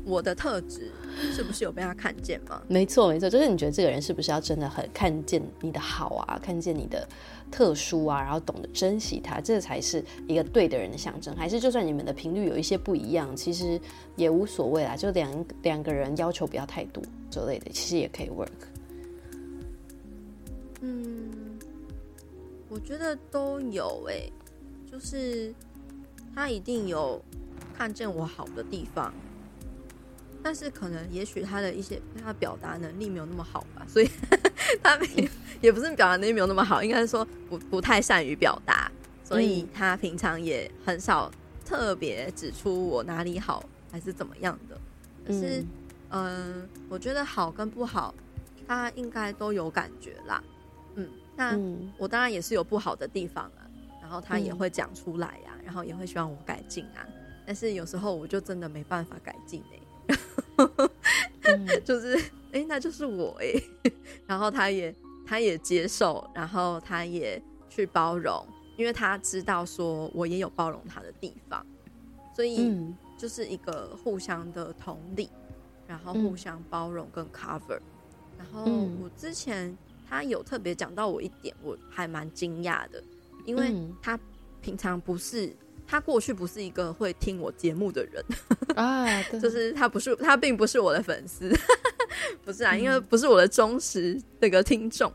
[0.05, 0.89] 我的特质
[1.33, 2.61] 是不是有被他看见吗？
[2.67, 7.07] 没错，没错，就是你觉得这个人是不是要真的很看见你的好啊，看见你的。
[7.49, 11.33] 特殊啊，然后懂得珍惜他，这才是一个对的人的象征。
[11.33, 13.79] 还是就算你们的频率有一些不一样，其实
[14.17, 14.97] 也无所谓啦。
[14.97, 17.01] 就两两个人要求不要太多
[17.31, 18.49] 之类的，其实也可以 work。
[20.81, 21.57] 嗯，
[22.67, 24.33] 我觉得都有诶、欸，
[24.91, 25.53] 就是
[26.35, 27.17] 他一定有
[27.73, 29.13] 看见我好的地方。
[30.43, 34.09] 但是可能，也许他的一些他表达能力没有那么好吧，所以
[34.81, 35.29] 他没
[35.59, 38.89] 也不是表达能力没有那么好，应该是说不不太善于表达，
[39.23, 41.31] 所以他平常也很少
[41.65, 44.79] 特别指出我哪里好还是怎么样的。
[45.25, 45.61] 可是，
[46.09, 48.13] 嗯、呃，我觉得好跟不好，
[48.65, 50.41] 他应该都有感觉啦。
[50.95, 51.59] 嗯，那
[51.97, 53.67] 我当然也是有不好的地方啊，
[54.01, 57.05] 然后他也会讲出来呀、啊，然后也会希望我改进啊。
[57.45, 59.81] 但是有时候我就真的没办法改进哎、欸。
[61.85, 62.17] 就是，
[62.51, 63.91] 哎、欸，那就是我哎、欸，
[64.25, 64.93] 然后他也，
[65.25, 68.45] 他也接受，然后他也去包容，
[68.77, 71.65] 因为他知道说我也有包容他的地方，
[72.35, 75.29] 所以就是一个互相的同理，
[75.87, 77.79] 然后互相包容跟 cover。
[78.37, 78.63] 然后
[79.01, 79.75] 我之前
[80.09, 83.03] 他有特别讲到我一点，我还蛮惊讶的，
[83.45, 84.19] 因为他
[84.61, 85.55] 平常不是。
[85.87, 88.23] 他过去不是一个会听我节目的人。
[88.75, 91.49] 啊，就是他不是他并不是我的粉丝，
[92.43, 95.11] 不是啊，因为不是我的忠实那个听众，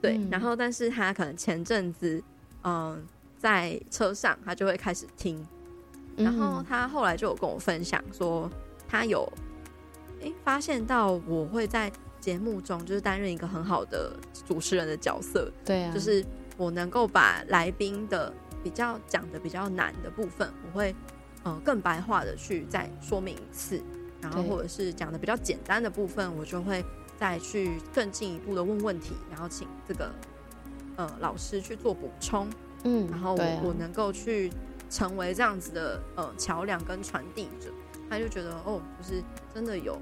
[0.00, 0.18] 对。
[0.18, 2.22] 嗯、然后，但是他可能前阵子，
[2.62, 3.02] 嗯，
[3.38, 5.44] 在车上他就会开始听，
[6.16, 8.48] 然后他后来就有跟我分享说，
[8.86, 9.20] 他有
[10.20, 11.90] 诶、欸、发现到我会在
[12.20, 14.12] 节目中就是担任一个很好的
[14.46, 16.24] 主持人的角色，对啊，就是
[16.56, 18.32] 我能够把来宾的。
[18.62, 20.94] 比较讲的比较难的部分，我会
[21.44, 23.82] 嗯、呃、更白话的去再说明一次，
[24.20, 26.84] 然后或者是讲的比较简单的部分，我就会
[27.18, 30.12] 再去更进一步的问问题，然后请这个
[30.96, 32.48] 呃老师去做补充，
[32.84, 34.50] 嗯，然后我、啊、我能够去
[34.88, 37.70] 成为这样子的呃桥梁跟传递者，
[38.08, 39.22] 他就觉得哦，就是
[39.54, 39.98] 真的有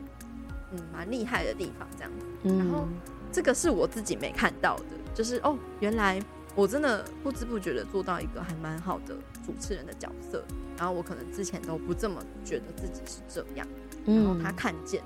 [0.73, 2.11] 嗯蛮厉害的地方这样。
[2.19, 2.89] 子，嗯、然后
[3.31, 4.85] 这个是我自己没看到的，
[5.15, 6.21] 就是哦原来。
[6.59, 9.15] 我真的不知不觉的做到一个还蛮好的
[9.47, 10.43] 主持人的角色，
[10.77, 13.65] 然后我可能之前都不这么觉得自己是这样，
[14.05, 15.01] 然后他看见，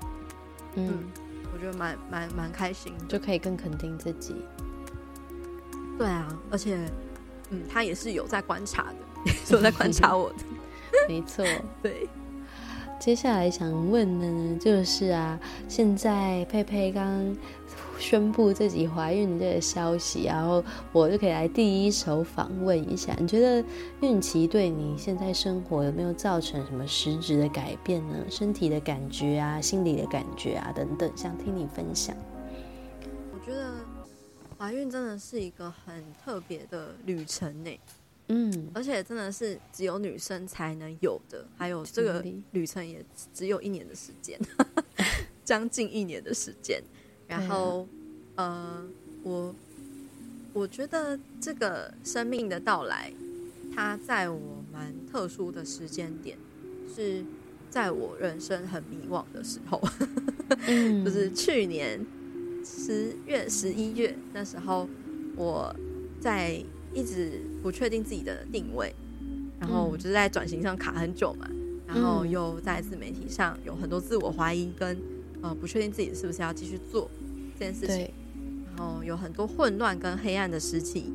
[0.73, 1.11] 嗯，嗯，
[1.53, 4.35] 我觉得蛮蛮蛮开心，就可以更肯定自己。
[5.95, 6.75] 对啊，而且，
[7.51, 10.37] 嗯，他也是有在观察的， 有在观察我的，
[11.07, 11.45] 没错，
[11.83, 12.09] 对。
[12.99, 15.37] 接下来想问的呢，就是啊，
[15.67, 17.35] 现在佩佩刚
[17.99, 23.63] 宣布自己怀孕这个消息，然后我就可以来第一手访问一下，你觉得
[24.01, 28.15] 孕期对你现在生活有没有造成什么实质的改变呢？
[28.29, 32.15] 身体的感觉啊，心理的感觉啊，等等，想听你分享。
[33.31, 33.73] 我觉得
[34.57, 37.79] 怀孕真的是一个很特别的旅程呢。
[38.29, 44.39] 嗯，而且真的是只有女生才能有的，还有这个旅程也只有一年的时间，
[45.43, 46.81] 将近一年的时间。
[47.39, 47.87] 然后，
[48.35, 48.85] 啊、呃，
[49.23, 49.55] 我
[50.53, 53.11] 我觉得这个生命的到来，
[53.75, 56.37] 它在我蛮特殊的时间点，
[56.93, 57.23] 是
[57.69, 59.81] 在我人生很迷惘的时候，
[60.67, 62.05] 嗯、 就是去年
[62.63, 64.87] 十月、十一月那时候，
[65.35, 65.75] 我
[66.19, 66.63] 在。
[66.95, 68.93] 一直不确定自己的定位，
[69.59, 71.49] 然后我就是在转型上卡很久嘛，
[71.87, 74.95] 然后又在自媒体上有很多自我怀疑跟
[75.41, 77.09] 呃不确定自己是不是要继续做
[77.57, 78.11] 这件事情，
[78.65, 81.11] 然后有很多混乱跟黑暗的时期，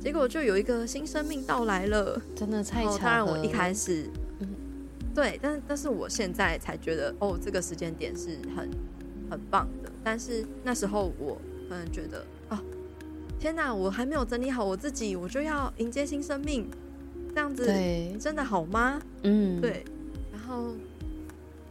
[0.00, 2.98] 结果就有一个新生命到来了，真的太巧了。
[2.98, 4.08] 当然我一开始，
[4.40, 4.48] 嗯，
[5.14, 8.70] 对，但但是我现在才觉得哦，这个时间点是很
[9.30, 12.62] 很棒的，但是那时候我可能觉得啊。
[13.38, 16.66] 天哪，我还没有整理好我自己，我就要迎接新生命，
[17.34, 17.66] 这样子
[18.18, 19.00] 真的好吗？
[19.24, 19.84] 嗯，对。
[20.32, 20.74] 然后，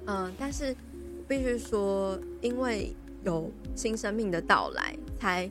[0.06, 0.76] 嗯、呃，但是
[1.28, 2.96] 必须说，因为
[3.26, 5.50] 有新生命的到来，才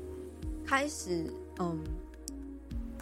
[0.65, 1.27] 开始，
[1.59, 1.79] 嗯，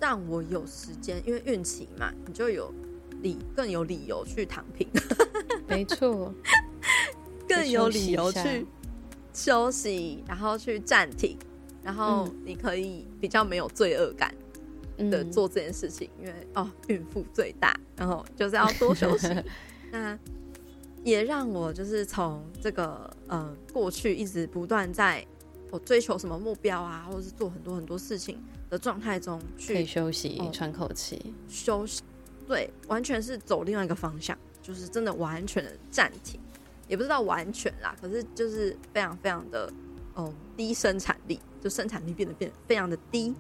[0.00, 2.72] 让我有时间，因为孕期嘛，你就有
[3.20, 4.88] 理更有理由去躺平，
[5.68, 6.34] 没错，
[7.46, 8.66] 更有理由去
[9.34, 11.36] 休息，然后去暂停，
[11.82, 14.34] 然后你可以比较没有罪恶感
[15.10, 19.28] 的做这件事情，嗯、因为哦，孕妇最大，然后就是要多休息。
[19.92, 20.18] 那
[21.04, 25.26] 也让我就是从这个呃过去一直不断在
[25.70, 28.38] 我追求什么目标啊，或者是做很多很多事情
[28.70, 32.02] 的状态中去休息、哦、喘口气、休息，
[32.46, 36.38] 对，完全是走另外一个方向，就是真的完全的暂停，
[36.88, 39.72] 也不知道完全啦，可是就是非常非常的
[40.14, 43.34] 嗯低生产力，就生产力变得变得非常的低，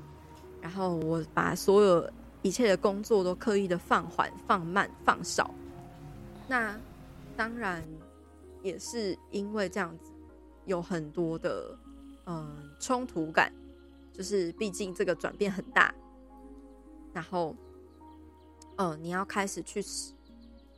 [0.60, 2.10] 然后我把所有
[2.40, 5.54] 一切的工作都刻意的放缓、放慢、放少，
[6.48, 6.74] 那
[7.36, 7.86] 当然
[8.62, 10.12] 也是因为这样子
[10.66, 11.78] 有很多的
[12.26, 13.52] 嗯冲突感。
[14.14, 15.94] 就是，毕竟这个转变很大，
[17.14, 17.56] 然后，
[18.76, 19.82] 呃，你要开始去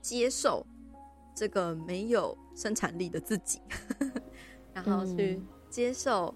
[0.01, 0.65] 接受
[1.35, 3.61] 这个没有生产力的自己，
[4.73, 6.33] 然后去接受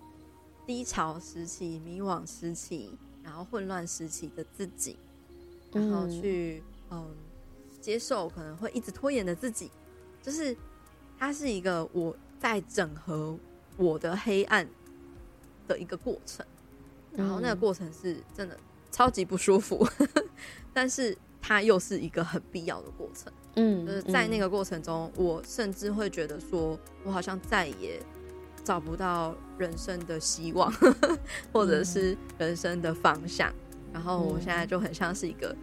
[0.67, 4.99] 低潮时期、迷惘时期，然后混乱时期的自己，
[5.73, 7.17] 然后去嗯、呃、
[7.81, 9.71] 接受可能会一直拖延的自己，
[10.29, 10.55] 就是
[11.19, 13.35] 它是一个我在整合
[13.79, 14.69] 我的黑暗
[15.67, 16.45] 的一个过程。
[17.17, 18.55] 然后那个过程是真的
[18.93, 19.89] 超级不舒服，
[20.75, 23.33] 但是它又是一个很必要的过程。
[23.57, 27.99] 嗯，就是在那个过程中，我甚至会觉得说，我好像再也
[28.63, 30.71] 找不到人生的希望，
[31.51, 33.51] 或者是人生的方向。
[33.91, 35.57] 然后我现在就很像是一个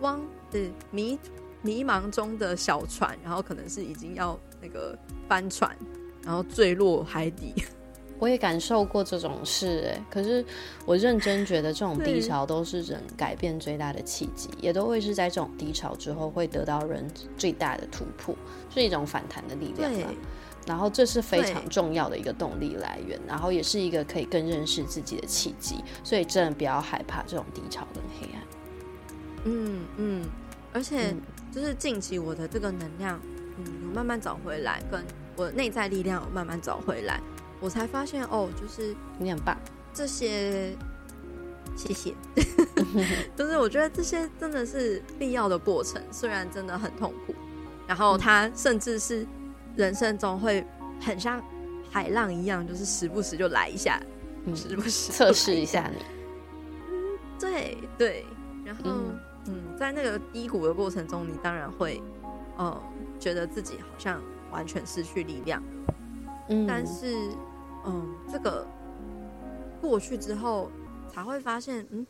[0.00, 0.20] 汪
[0.52, 1.18] 的迷
[1.62, 4.98] 迷茫中的小船，然后可能是已经要那个
[5.28, 5.74] 翻船，
[6.24, 7.54] 然后坠落海底。
[8.18, 10.44] 我也感受过这种事，哎，可是
[10.86, 17.04] 我认真觉得这种低潮都是人改变最大的契机，也都会是在这种低潮之后会得到人
[17.36, 18.32] 最大的突破，
[18.72, 19.90] 是一种反弹的力量。
[20.64, 25.82] 然后这是非常重要的一个动力来源，然后也是一个可以更认识自己的契机。
[26.04, 28.42] 所以真的不要害怕这种低潮跟黑暗。
[29.46, 30.22] 嗯嗯，
[30.72, 31.14] 而且
[31.50, 33.20] 就是近期我的这个能量，
[33.58, 33.64] 嗯，
[33.94, 35.04] 慢慢找回来，跟
[35.36, 37.20] 我的内在力量慢慢找回来。
[37.60, 39.56] 我才发现哦，就是你很棒，
[39.94, 40.76] 这些
[41.76, 42.14] 谢谢，
[43.36, 47.34] 就是我觉得这些真的是必要的过程，虽然真的很痛苦，
[47.86, 49.24] 然后它甚至是
[49.76, 50.66] 人生中会
[51.00, 51.40] 很像
[51.88, 54.02] 海浪一样，就是时不时就来一下，
[54.44, 56.02] 嗯、时不时测试一下你，
[56.90, 58.26] 嗯，对对，
[58.64, 62.02] 然后嗯，嗯，在那个低谷的过程中，你当然会，
[62.56, 62.82] 呃，
[63.18, 65.62] 觉得自己好像完全失去力量，
[66.48, 67.16] 嗯，但是。
[67.84, 68.64] 嗯，这个
[69.80, 70.70] 过去之后
[71.08, 72.06] 才会发现，嗯，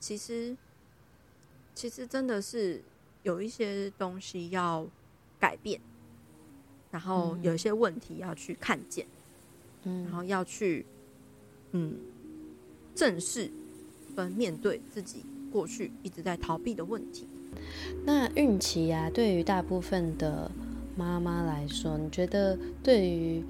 [0.00, 0.56] 其实
[1.76, 2.82] 其实真的是
[3.22, 4.84] 有一些东西要
[5.38, 5.80] 改变，
[6.90, 9.06] 然后有一些问题要去看见，
[9.84, 10.84] 嗯，然后要去
[11.70, 12.00] 嗯
[12.96, 13.48] 正视
[14.16, 17.26] 跟面对自己过去一直在逃避的问题。
[18.04, 20.50] 那孕期啊，对于大部分的
[20.96, 23.42] 妈妈来说，你觉得对于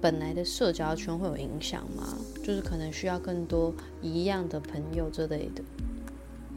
[0.00, 2.16] 本来的社交圈会有影响吗？
[2.42, 5.62] 就是可能需要更多一样的朋友之类的，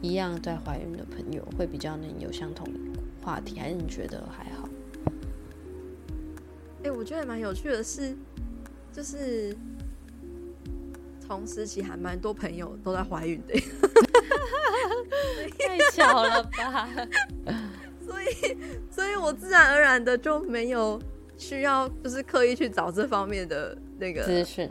[0.02, 2.68] 一样在怀孕的朋友会比较能有相同
[3.22, 4.68] 话题，还是你觉得还好？
[6.80, 8.14] 哎、欸，我觉得蛮有趣的是，
[8.92, 9.56] 就是
[11.28, 13.54] 同时期还蛮多朋友都在怀孕的，
[15.58, 16.88] 太巧了吧？
[18.04, 18.56] 所以，
[18.90, 21.00] 所以我自然而然的就没有。
[21.40, 24.68] 需要就是刻意去找这方面的那个资讯、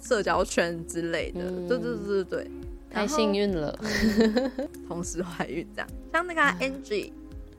[0.00, 2.50] 社交圈之类的，嗯、对对对对对，
[2.88, 3.76] 太幸运了，
[4.86, 7.10] 同时怀孕这样，像那个 Angie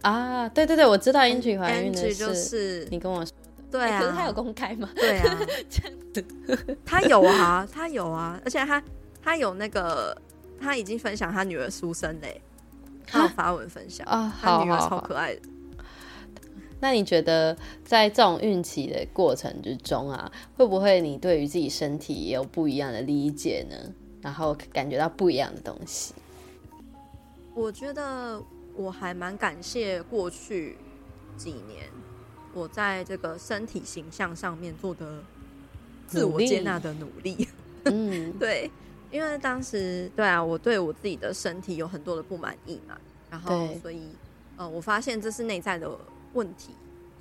[0.04, 3.36] 啊，对对对，我知道 Angie 怀孕的事，就是你跟我说。
[3.44, 3.45] 的，
[3.78, 4.90] 对啊，可是他有公开吗？
[4.96, 5.38] 对啊，
[5.70, 8.84] 这样子，他有啊，他有啊，而且他
[9.22, 10.16] 他有那个
[10.60, 12.42] 他已经分享他女儿出生嘞，
[13.06, 15.42] 他有发文分享啊，他女儿超可爱的。
[16.82, 23.76] 那你觉得在这种孕期的过程之中啊，会不会你对于自己身体也有不一样的理解呢？
[24.22, 26.14] 然后感觉到不一样的东西？
[27.54, 28.42] 我觉得
[28.76, 30.78] 我还蛮感谢过去
[31.38, 31.90] 几年
[32.56, 35.22] 我在这个身体形象上面做的
[36.08, 37.48] 自我接纳的努力。
[37.84, 38.72] 嗯， 对，
[39.12, 42.98] 因为当时对啊，我对我自己的身体有很多的不满意嘛，
[43.30, 44.10] 然后所以
[44.58, 45.90] 呃，我发现这是内在的。
[46.34, 46.74] 问题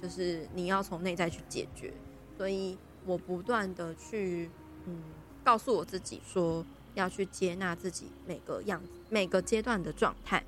[0.03, 1.93] 就是你要从内在去解决，
[2.37, 2.77] 所以
[3.07, 4.51] 我不断的去
[4.87, 5.01] 嗯
[5.45, 10.45] 告诉我自己说，要去接纳自己每个样子、每个阶段的状态。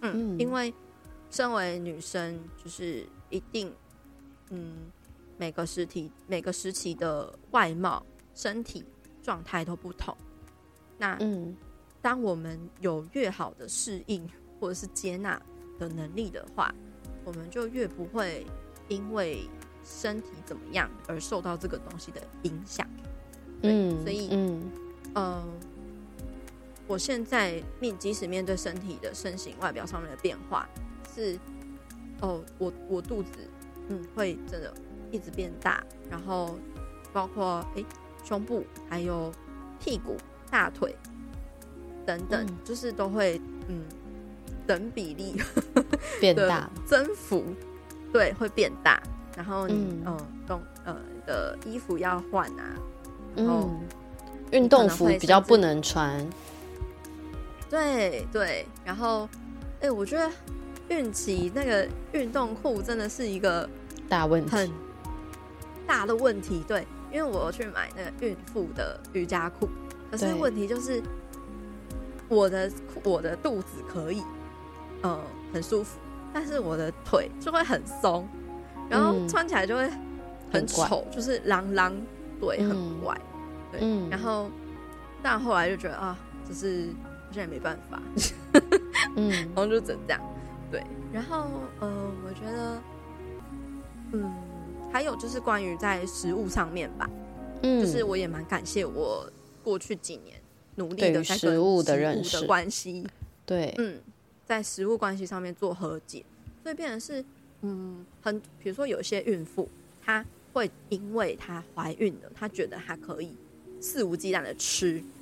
[0.00, 0.72] 嗯，因为
[1.30, 3.72] 身为女生，就是一定，
[4.50, 4.90] 嗯，
[5.38, 8.04] 每个时体、每个时期的外貌、
[8.34, 8.84] 身体
[9.22, 10.16] 状态都不同。
[10.98, 11.56] 那，嗯，
[12.02, 14.28] 当我们有越好的适应
[14.58, 15.40] 或者是接纳
[15.78, 16.74] 的能力的话，
[17.24, 18.46] 我们就越不会
[18.88, 19.48] 因为
[19.84, 22.86] 身体怎么样而受到这个东西的影响。
[23.62, 24.70] 嗯，所以，嗯，
[25.14, 25.44] 呃。
[26.86, 30.68] 我现在面，即使面对身体的身形、外表上面的变化，
[31.14, 31.38] 是
[32.20, 33.30] 哦，我我肚子
[33.88, 34.72] 嗯会真的
[35.10, 36.58] 一直变大，然后
[37.12, 37.86] 包括哎、欸、
[38.24, 39.32] 胸部、还有
[39.78, 40.16] 屁股、
[40.50, 40.94] 大腿
[42.04, 43.84] 等等，嗯、就是都会嗯
[44.66, 45.40] 等比例
[46.20, 47.44] 变大增幅，
[48.12, 49.02] 对，会变大。
[49.36, 50.16] 然后你嗯
[50.46, 50.96] 动呃
[51.26, 52.74] 的衣服要换啊，
[53.36, 53.70] 然后
[54.50, 56.28] 运动服比较不能穿。
[57.70, 59.28] 对对，然后，
[59.80, 60.28] 哎，我觉得
[60.90, 63.68] 孕期那个运动裤真的是一个
[64.08, 64.70] 大问题，很
[65.86, 66.62] 大的问题。
[66.68, 69.68] 对，因为我去买那个孕妇的瑜伽裤，
[70.10, 71.02] 可是问题就是
[72.28, 72.70] 我的
[73.02, 74.22] 我的肚子可以，
[75.02, 75.18] 呃，
[75.52, 75.98] 很舒服，
[76.32, 78.28] 但是我的腿就会很松，
[78.88, 79.90] 然后穿起来就会
[80.52, 81.92] 很丑，嗯、就是啷啷，
[82.40, 84.50] 对，很怪，嗯、对，嗯、然后
[85.22, 86.18] 但后来就觉得啊，
[86.48, 86.88] 就是。
[87.30, 88.02] 好像也没办法，
[89.14, 90.20] 嗯， 然后就只能这样，
[90.70, 91.46] 对，然后
[91.80, 92.82] 呃，我觉得，
[94.12, 94.32] 嗯，
[94.92, 97.10] 还有就是关于在食物上面吧，
[97.62, 99.28] 嗯，就是我也蛮感谢我
[99.64, 100.40] 过去几年
[100.76, 102.40] 努力的在食物的认识。
[102.40, 103.04] 的关系，
[103.44, 104.00] 对，嗯，
[104.46, 106.24] 在食物关系上面做和解，
[106.62, 107.24] 所以变成是，
[107.62, 109.68] 嗯，很，比如说有些孕妇，
[110.04, 113.34] 她会因为她怀孕了，她觉得她可以
[113.80, 115.02] 肆无忌惮的吃。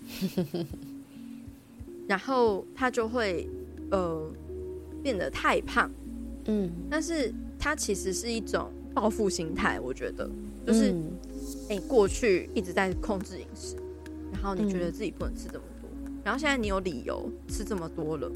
[2.06, 3.48] 然后她就会，
[3.90, 4.30] 呃，
[5.02, 5.90] 变得太胖，
[6.46, 10.28] 嗯，但是它其实是一种报复心态，我觉得，
[10.66, 10.90] 就是，
[11.68, 13.76] 哎、嗯，过去一直在控制饮食，
[14.32, 18.30] 然后你觉得自己不能吃这么多，嗯、然后现在你有理由吃这么多了，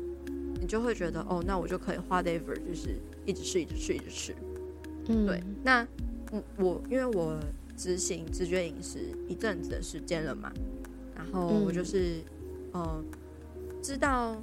[0.61, 4.35] 你就会觉得，哦，那我就可以 whatever，就是一直吃，一直吃，一直吃，
[5.09, 5.87] 嗯，对，那
[6.31, 7.39] 我我因为我
[7.77, 8.99] 执行直觉饮食
[9.29, 10.53] 一阵子的时间了嘛，
[11.17, 12.23] 然后我就是，
[12.73, 12.83] 嗯。
[12.83, 13.05] 呃
[13.83, 14.41] 知道，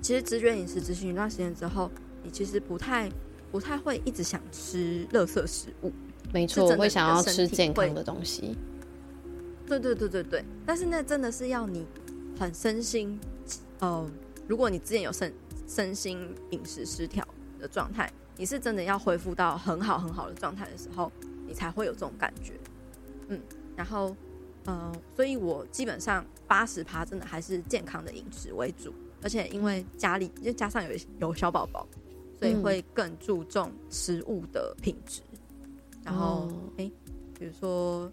[0.00, 1.90] 其实直觉饮食执行一段时间之后，
[2.22, 3.10] 你其实不太
[3.50, 5.92] 不太会一直想吃垃圾食物。
[6.32, 8.56] 没错，我会想要吃健康的东西。
[9.66, 11.86] 对对对对对，但是那真的是要你
[12.38, 13.18] 很身心，
[13.78, 14.10] 呃，
[14.48, 15.32] 如果你之前有身
[15.66, 17.26] 身心饮食失调
[17.58, 21.10] 的状态，你是真的要恢复到很好很好的状态的时候，
[21.46, 22.54] 你才会有这种感觉。
[23.28, 23.40] 嗯，
[23.76, 24.16] 然后。
[24.66, 28.92] 嗯，所以我基本上八十趴真的还是健康的饮食为主，
[29.22, 30.90] 而且因为家里就加上有
[31.20, 31.86] 有小宝宝，
[32.38, 35.20] 所以会更注重食物的品质。
[36.04, 36.92] 然后，哎、嗯欸，
[37.38, 38.10] 比如说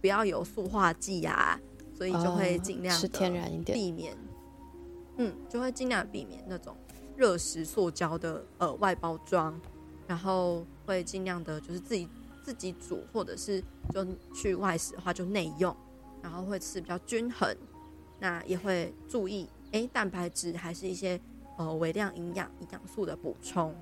[0.00, 1.60] 不要有塑化剂啊，
[1.94, 4.16] 所以就会尽量吃天然一点，避免。
[5.16, 6.76] 嗯，就会尽量避免那种
[7.16, 9.60] 热食塑胶的呃外包装，
[10.06, 12.08] 然后会尽量的就是自己。
[12.42, 15.76] 自己煮，或者是就去外食的话，就内用，
[16.22, 17.54] 然后会吃比较均衡，
[18.18, 21.20] 那也会注意，哎、欸，蛋白质还是一些
[21.56, 23.74] 呃微量营养、营养素的补充，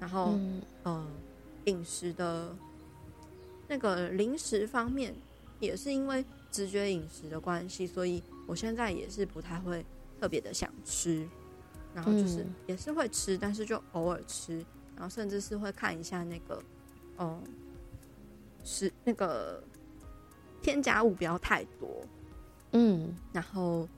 [0.00, 1.06] 然后嗯，呃、
[1.64, 2.56] 饮食的
[3.68, 5.14] 那个零食方面，
[5.60, 9.84] 也是因为直觉饮食的关系，所以我现在也是不太会
[10.20, 11.28] 特别的想吃，
[11.94, 14.64] 然后就是也是会吃，但是就偶尔吃，
[14.94, 16.56] 然后甚至是会看一下那个，
[17.16, 17.42] 哦、呃。
[18.64, 19.60] 是那个
[20.62, 22.06] 添加物不要太多，
[22.70, 23.88] 嗯，然后，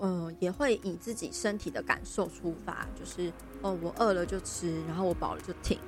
[0.00, 3.32] 嗯、也会以自己身体的感受出发，就是
[3.62, 5.78] 哦，我饿了就吃，然后我饱了就停，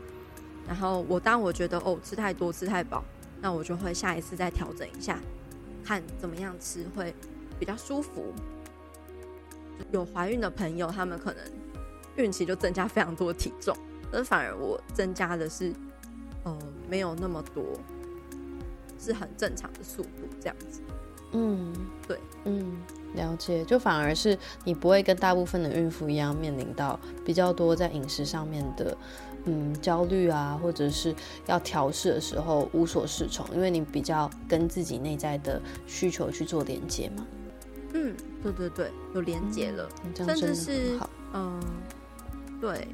[0.67, 3.05] 然后我当我觉得哦吃太多吃太饱，
[3.41, 5.19] 那我就会下一次再调整一下，
[5.85, 7.15] 看怎么样吃会
[7.59, 8.33] 比较舒服。
[9.91, 11.45] 有怀孕的朋友，他们可能
[12.17, 13.77] 孕期就增加非常多体重，
[14.13, 15.73] 而反而我增加的是。
[16.45, 16.59] 哦、
[16.89, 17.63] 没有那么多，
[18.99, 20.81] 是很正常的速度，这样子。
[21.33, 21.72] 嗯，
[22.07, 22.76] 对，嗯，
[23.14, 23.64] 了解。
[23.64, 28.97] 就反而是你不会跟大部分的孕妇一样，面临到比较多在饮食上面的，
[29.45, 31.14] 嗯，焦虑啊，或者是
[31.47, 37.26] 要调试的时候无所适从，因为你比较跟自己内在的需求去做连接嘛。
[37.95, 40.99] 嗯，对对对，有连接了，嗯、甚至是
[41.33, 41.61] 嗯，
[42.61, 42.89] 对。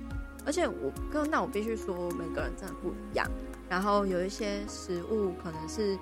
[0.46, 3.28] 而且我跟那我必须说，每个人真的不一样。
[3.68, 5.98] 然后有一些食物可能是，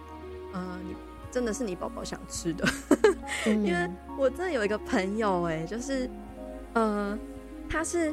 [0.52, 0.94] 呃，你
[1.36, 2.66] 真的是你宝宝想吃的，
[3.44, 6.08] 因为我真的有一个朋友，哎，就是，
[6.72, 7.18] 呃，
[7.68, 8.10] 他是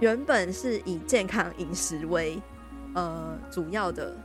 [0.00, 2.42] 原本是以健康饮食为
[2.96, 4.16] 呃主要的，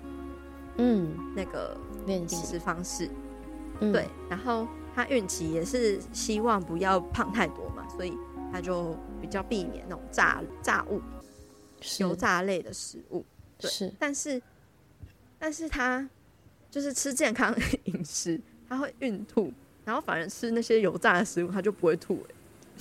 [0.77, 3.07] 嗯，那个饮食方式，
[3.81, 8.17] 嗯、对，然后他孕期也是希望不要胖太多嘛，所以
[8.51, 10.99] 他就比较避免那种炸炸物、
[11.99, 13.23] 油炸类的食物，
[13.59, 14.41] 对，是，但是，
[15.37, 16.09] 但是他
[16.69, 17.55] 就是吃健康
[17.85, 19.51] 饮食，他会孕吐。
[19.85, 22.19] 然后反而吃那些油炸的食物，他就不会吐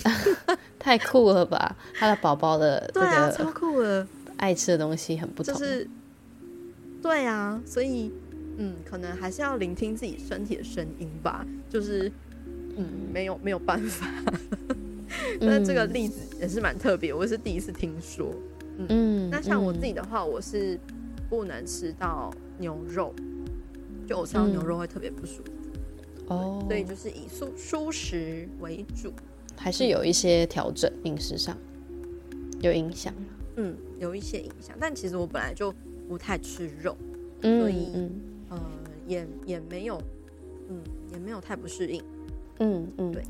[0.79, 1.77] 太酷了吧？
[1.95, 4.07] 他的宝宝的 对啊，超酷的，
[4.37, 5.89] 爱吃的东西很不同，就是
[7.01, 8.11] 对啊，所以
[8.59, 11.47] 嗯，可能还是要聆听自己身体的声音吧。
[11.71, 12.11] 就是
[12.77, 14.07] 嗯，没有没有办法。
[15.41, 18.35] 那这个例子也是蛮特别，我是第一次听说。
[18.79, 20.79] 嗯，嗯，那像我自己的话，我是
[21.31, 23.15] 不能吃到牛肉，
[24.07, 25.53] 就我吃到牛肉会特别不舒服。
[26.29, 29.13] 哦，所以就是以素蔬食为主，
[29.57, 31.57] 还是有一些调整饮食上
[32.61, 33.15] 有影响。
[33.57, 35.73] 嗯，有一些影响，但其实我本来就
[36.09, 36.97] 不太吃肉，
[37.43, 38.11] 嗯、所以嗯、
[38.51, 38.61] 呃、
[39.07, 40.03] 也也没有
[40.69, 40.81] 嗯
[41.13, 42.03] 也没有太不适应。
[42.59, 43.23] 嗯嗯，对。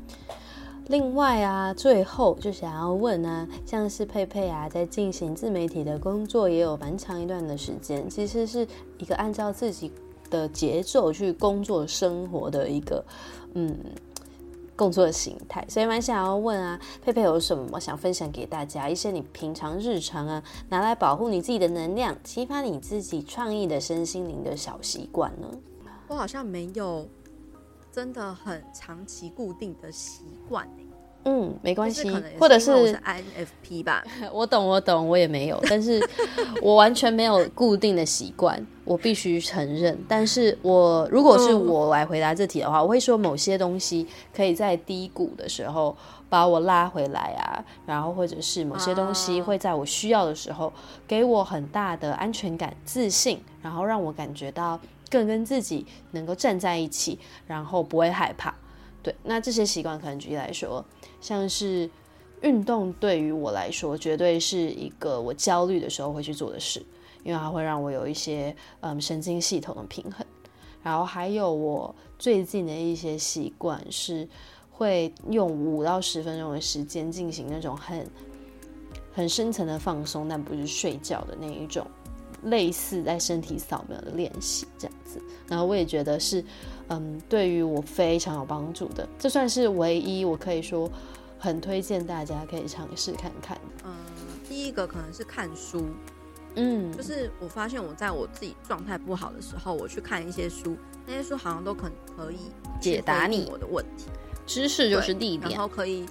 [0.87, 8.67] 另外啊，最后就想要问啊，像是佩佩啊，在进行自媒体的工作也有蛮长一段的时间，其实是
[8.97, 9.91] 一个按照自己。
[10.29, 13.03] 的节奏去工作生活的一个
[13.53, 13.75] 嗯
[14.75, 18.87] 工作的形态，所以蛮想要问啊，佩佩有什么想分享给大家？
[18.87, 25.47] 一些你平常日常啊拿来保护你自己的能量，激发你自己创意的身心灵的小习惯呢？
[26.07, 27.07] 我好像没有
[27.91, 30.67] 真的很长期固定的习惯
[31.25, 32.09] 嗯，没关系，
[32.39, 34.01] 或者是，是 INFP 吧。
[34.31, 35.99] 我懂，我懂，我也没有，但是
[36.61, 39.97] 我完全没有固定的习惯，我必须承认。
[40.07, 45.95] 但是我如果是我来回答这题的话，我会说某些东西可以在低谷的时候
[46.29, 50.71] 把我拉回来啊，然后或者是某些东西会在我需要的时候
[51.05, 54.79] 给我很大的安全感、自信，然后让我感觉到
[55.09, 58.55] 更跟自己能够站在一起，然后不会害怕。
[59.03, 60.83] 对，那这些习惯可能举例来说。
[61.19, 61.89] 像是
[62.41, 66.85] 运动对于我来说，绝对是一个我焦虑的时候会去做的事，
[67.27, 70.25] 因为它会让我有一些嗯神经系统的平衡。
[70.81, 74.25] 然后还有我最近的一些习惯是
[74.71, 78.09] 会用五到十分钟的时间进行那种很
[79.13, 81.85] 很深层的放松，但不是睡觉的那一种，
[82.43, 85.21] 类似在身体扫描的练习这样子。
[85.49, 86.41] 然后我也觉得是。
[86.89, 90.89] 嗯，对于我非常有帮助的，这算是唯一我可以说
[91.37, 93.59] 很推荐大家可以尝试看看。
[93.83, 93.93] 嗯，
[94.47, 95.83] 第一个可能是看书，
[96.57, 102.37] 嗯，就是我发现我在我自己状态不好的时候，我去看一些书，那些书好像都可可以
[102.81, 104.05] 解答你我的问题。
[104.45, 106.05] 知识就是力量，然后可以，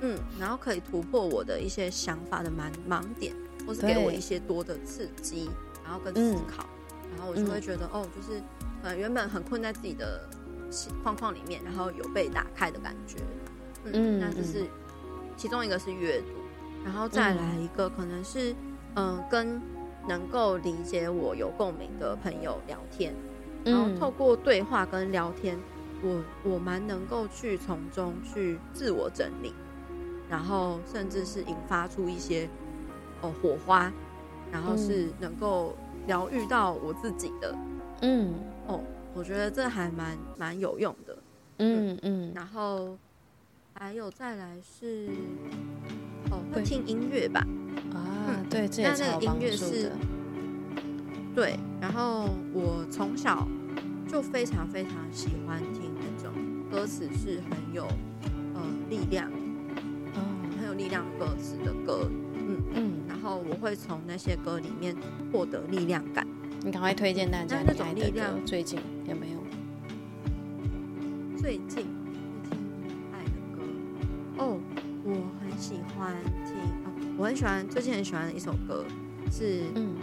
[0.00, 3.34] 嗯，然后可以突破我的一些想法的盲盲点，
[3.66, 5.48] 或是给我一些多的刺激，
[5.84, 6.66] 然后跟思考，
[7.04, 8.42] 嗯，然后我就会觉得，嗯，哦，就是。
[8.84, 10.28] 呃，原本很困在自己的
[11.04, 13.18] 框框里面，然后有被打开的感觉。
[13.84, 14.66] 嗯，嗯，那这是
[15.36, 16.26] 其中一个是阅读，
[16.84, 18.52] 然后再来一个可能是
[18.94, 19.60] 嗯、呃，跟
[20.08, 23.14] 能够理解我有共鸣的朋友聊天，
[23.64, 25.58] 然后透过对话跟聊天，
[26.02, 29.54] 我我蛮能够去从中去自我整理，
[30.28, 32.48] 然后甚至是引发出一些
[33.20, 33.92] 哦火花，
[34.50, 35.76] 然后是能够
[36.06, 37.54] 疗愈到我自己的。
[38.02, 38.34] 嗯。
[38.68, 38.80] 哦，
[39.12, 41.18] 我觉得这还蛮蛮有用的，
[41.58, 42.96] 嗯嗯，然后
[43.74, 45.08] 还有再来是
[46.30, 47.44] 哦，会听音乐吧，
[47.92, 49.26] 啊，嗯、对，这也超帮助的。
[49.26, 49.92] 那那个音乐是，
[51.34, 53.46] 对，然后我从小
[54.08, 56.32] 就非常非常喜欢听那种
[56.70, 57.86] 歌词是很有
[58.54, 59.30] 呃力量，
[60.14, 64.94] 嗯，很有力量的歌词的歌，嗯嗯，然后我会从那些歌里面
[65.32, 66.26] 获得力量感。
[66.64, 69.42] 你赶快推荐大家，那种力量最近有没有？
[71.36, 72.60] 最近最近
[73.12, 73.62] 爱的歌
[74.38, 74.60] 哦，
[75.02, 75.10] 我
[75.40, 76.14] 很喜欢
[76.46, 76.71] 听哦，
[77.18, 78.84] 我很喜欢最近很喜欢的一首歌
[79.30, 79.94] 是嗯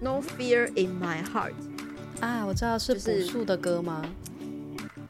[0.00, 1.52] ，No Fear in My Heart
[2.20, 4.04] 啊，我知道是朴树的歌吗？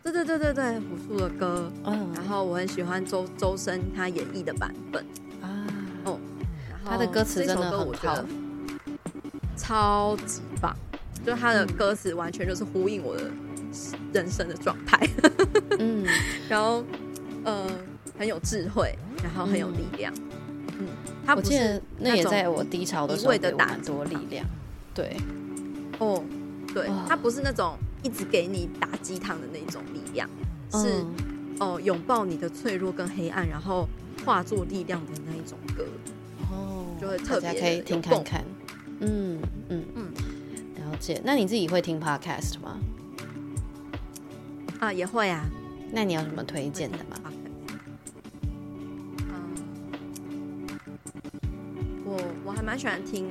[0.02, 5.04] 对对对对对，朴树的歌，嗯，然后我很喜欢周周深他演绎的版本
[5.42, 5.66] 啊，
[6.04, 6.18] 哦，
[6.84, 8.24] 他的歌词真的很好。
[9.56, 10.74] 超级棒，
[11.24, 13.30] 就他的歌词完全就是呼应我的
[14.12, 15.06] 人生的状态，
[15.78, 16.06] 嗯，
[16.48, 16.82] 然后
[17.44, 17.66] 呃
[18.18, 20.12] 很有智慧，然后很有力量，
[20.78, 20.86] 嗯，
[21.26, 24.46] 他不是那也在我低潮的时候给我很多力量，
[24.94, 25.16] 对，
[25.98, 26.22] 哦，
[26.74, 30.28] 对，他不是那种一直给你打鸡汤的那种力量，
[30.72, 31.04] 是
[31.58, 33.86] 哦，拥抱你的脆弱跟黑暗，然后
[34.24, 35.84] 化作力量的那一种歌。
[36.50, 38.44] 哦，就会特别可以听看看，
[39.00, 39.84] 嗯嗯。
[39.94, 40.04] 嗯，
[40.76, 41.20] 了解。
[41.24, 42.78] 那你自己会听 podcast 吗？
[44.80, 45.44] 啊，也会啊。
[45.92, 47.32] 那你有什么推荐的吗？
[52.70, 53.28] 蛮喜欢听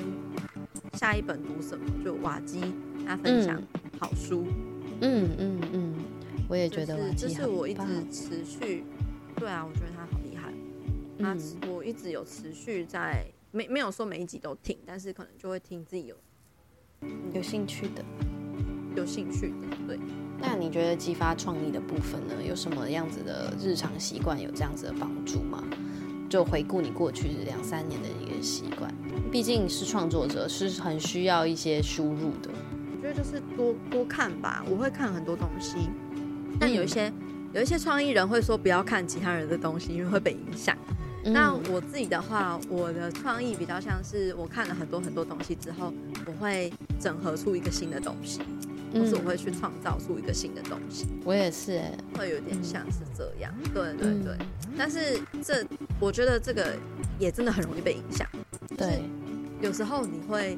[0.95, 2.59] 下一本读什么，就瓦基
[3.07, 3.63] 他分享
[3.97, 4.45] 好书。
[4.99, 5.93] 嗯嗯嗯，
[6.49, 7.81] 我也觉得瓦基这是我一直
[8.11, 8.83] 持续。
[9.37, 10.51] 对啊，我觉得他好厉害。
[11.17, 11.37] 他
[11.71, 16.15] 我一直有持续在，没没有说每一集都听，但是可能就会听自己有
[17.33, 18.03] 有兴趣的，
[18.97, 19.77] 有兴趣的。
[19.87, 19.97] 对。
[20.37, 22.43] 那你觉得激发创意的部分呢？
[22.45, 25.63] 有什么样子的日常习惯有这样子的帮助吗？
[26.29, 28.93] 就回顾你过去两三年的一个习惯，
[29.31, 32.49] 毕竟是创作者，是很需要一些输入的。
[32.95, 35.89] 我觉得就是多多看吧，我会看很多东西，
[36.59, 37.13] 但有一些、嗯、
[37.53, 40.77] 有一些创意人会说不要看其他人的东西，因为会被影响。
[41.25, 45.91] 嗯、那我自己的话，我的创意比较像是我看了很多很多东西之后，
[46.27, 48.39] 我会整合出一个新的东西。
[48.93, 54.35] 或是我会去创造出一个新的东西，我也是哎，会有点像是这样，对对对。
[54.77, 55.65] 但是这
[55.99, 56.75] 我觉得这个
[57.19, 58.27] 也真的很容易被影响，
[58.75, 59.01] 对。
[59.61, 60.57] 有时候你会，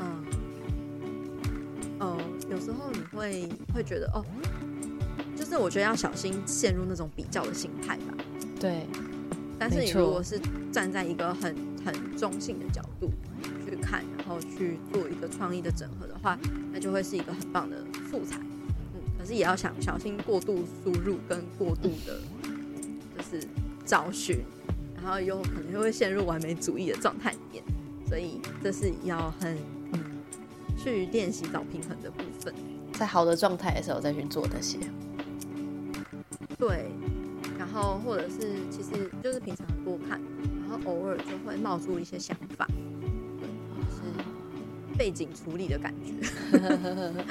[0.00, 0.24] 嗯，
[1.98, 2.16] 哦，
[2.48, 4.24] 有时候你会会觉得哦，
[5.36, 8.14] 就是我觉得要小心陷入那种比较的心态吧。
[8.60, 8.86] 对。
[9.58, 10.40] 但是你如果是
[10.70, 13.10] 站在一个很很中性的角度。
[13.88, 16.38] 去看，然后去做一个创意的整合的话，
[16.72, 18.38] 那就会是一个很棒的素材。
[18.38, 22.20] 嗯，可是也要想小心过度输入跟过度的，
[23.16, 23.46] 就是
[23.84, 24.44] 找寻，
[24.94, 27.64] 然后又可能就会陷入完美主义的状态里面。
[28.06, 29.56] 所以这是要很
[29.92, 30.00] 嗯
[30.76, 32.54] 去练习找平衡的部分，
[32.92, 34.78] 在好的状态的时候再去做这些。
[36.58, 36.90] 对，
[37.58, 40.20] 然后或者是其实就是平常多看，
[40.60, 42.66] 然后偶尔就会冒出一些想法。
[44.98, 46.12] 背景处理的感觉。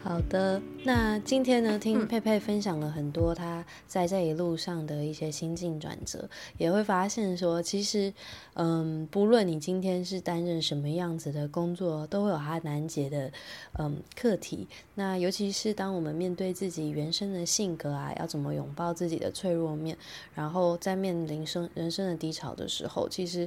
[0.00, 6.26] 好的，那今天呢，听佩佩分享了很多她在这一路上的一些心境转折，
[6.56, 8.14] 也会发现说，其实，
[8.54, 13.30] 嗯，不论你今天是担任什么样子的工作，都会有它难解的，
[13.78, 14.66] 嗯，课题。
[14.94, 19.98] 那尤其是当我们面对自己原生的性格啊，要怎么拥抱自己的脆弱面，
[20.34, 23.46] 然后在面临生人生的低潮的时候，其实。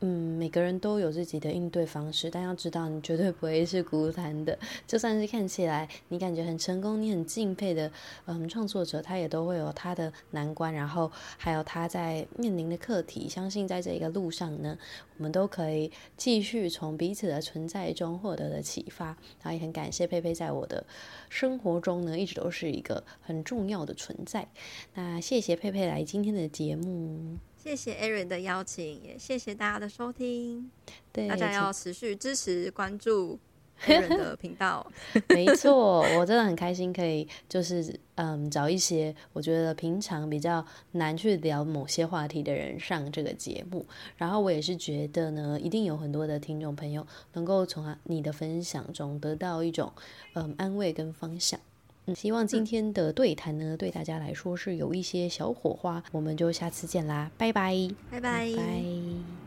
[0.00, 4.58] 嗯，每个人都有自己的应对方式，但要知道，你绝对不会是孤单的。
[4.86, 7.90] 就算是看起来你感觉很成功、你很敬佩的
[8.26, 13.26] 嗯创作者，他也都会有他的难关，然后还有他在面临的课题。
[13.26, 14.76] 相信在这一个路上呢，
[15.16, 19.06] 我们都可以继续从彼此的存在中获得的启发。
[19.06, 20.84] 然后也很感谢佩佩在我的
[21.30, 24.46] 生活中呢，一直都是一个很重要的存在。
[24.92, 27.38] 那谢谢佩佩来今天的节目。
[27.66, 30.70] 谢谢 Erin 的邀请，也谢谢大家的收听。
[31.12, 33.36] 对，大家要持续支持关注
[33.86, 34.88] Aaron 的频道。
[35.30, 43.84] 没错，我真的很开心，可以就是嗯找一些我觉得平常比较难去聊某些话题的人上这个节目。
[44.16, 49.92] 然后我也是觉得呢，一定有很多的听众朋友能够从你的分享中得到一种
[50.34, 51.58] 嗯安慰跟方向。
[52.06, 56.02] 嗯，希望今天的对谈呢，对大家来说是有一些小火花。
[56.12, 57.74] 我们就下次见啦，拜拜，
[58.10, 58.50] 拜拜。
[58.50, 59.45] 拜拜。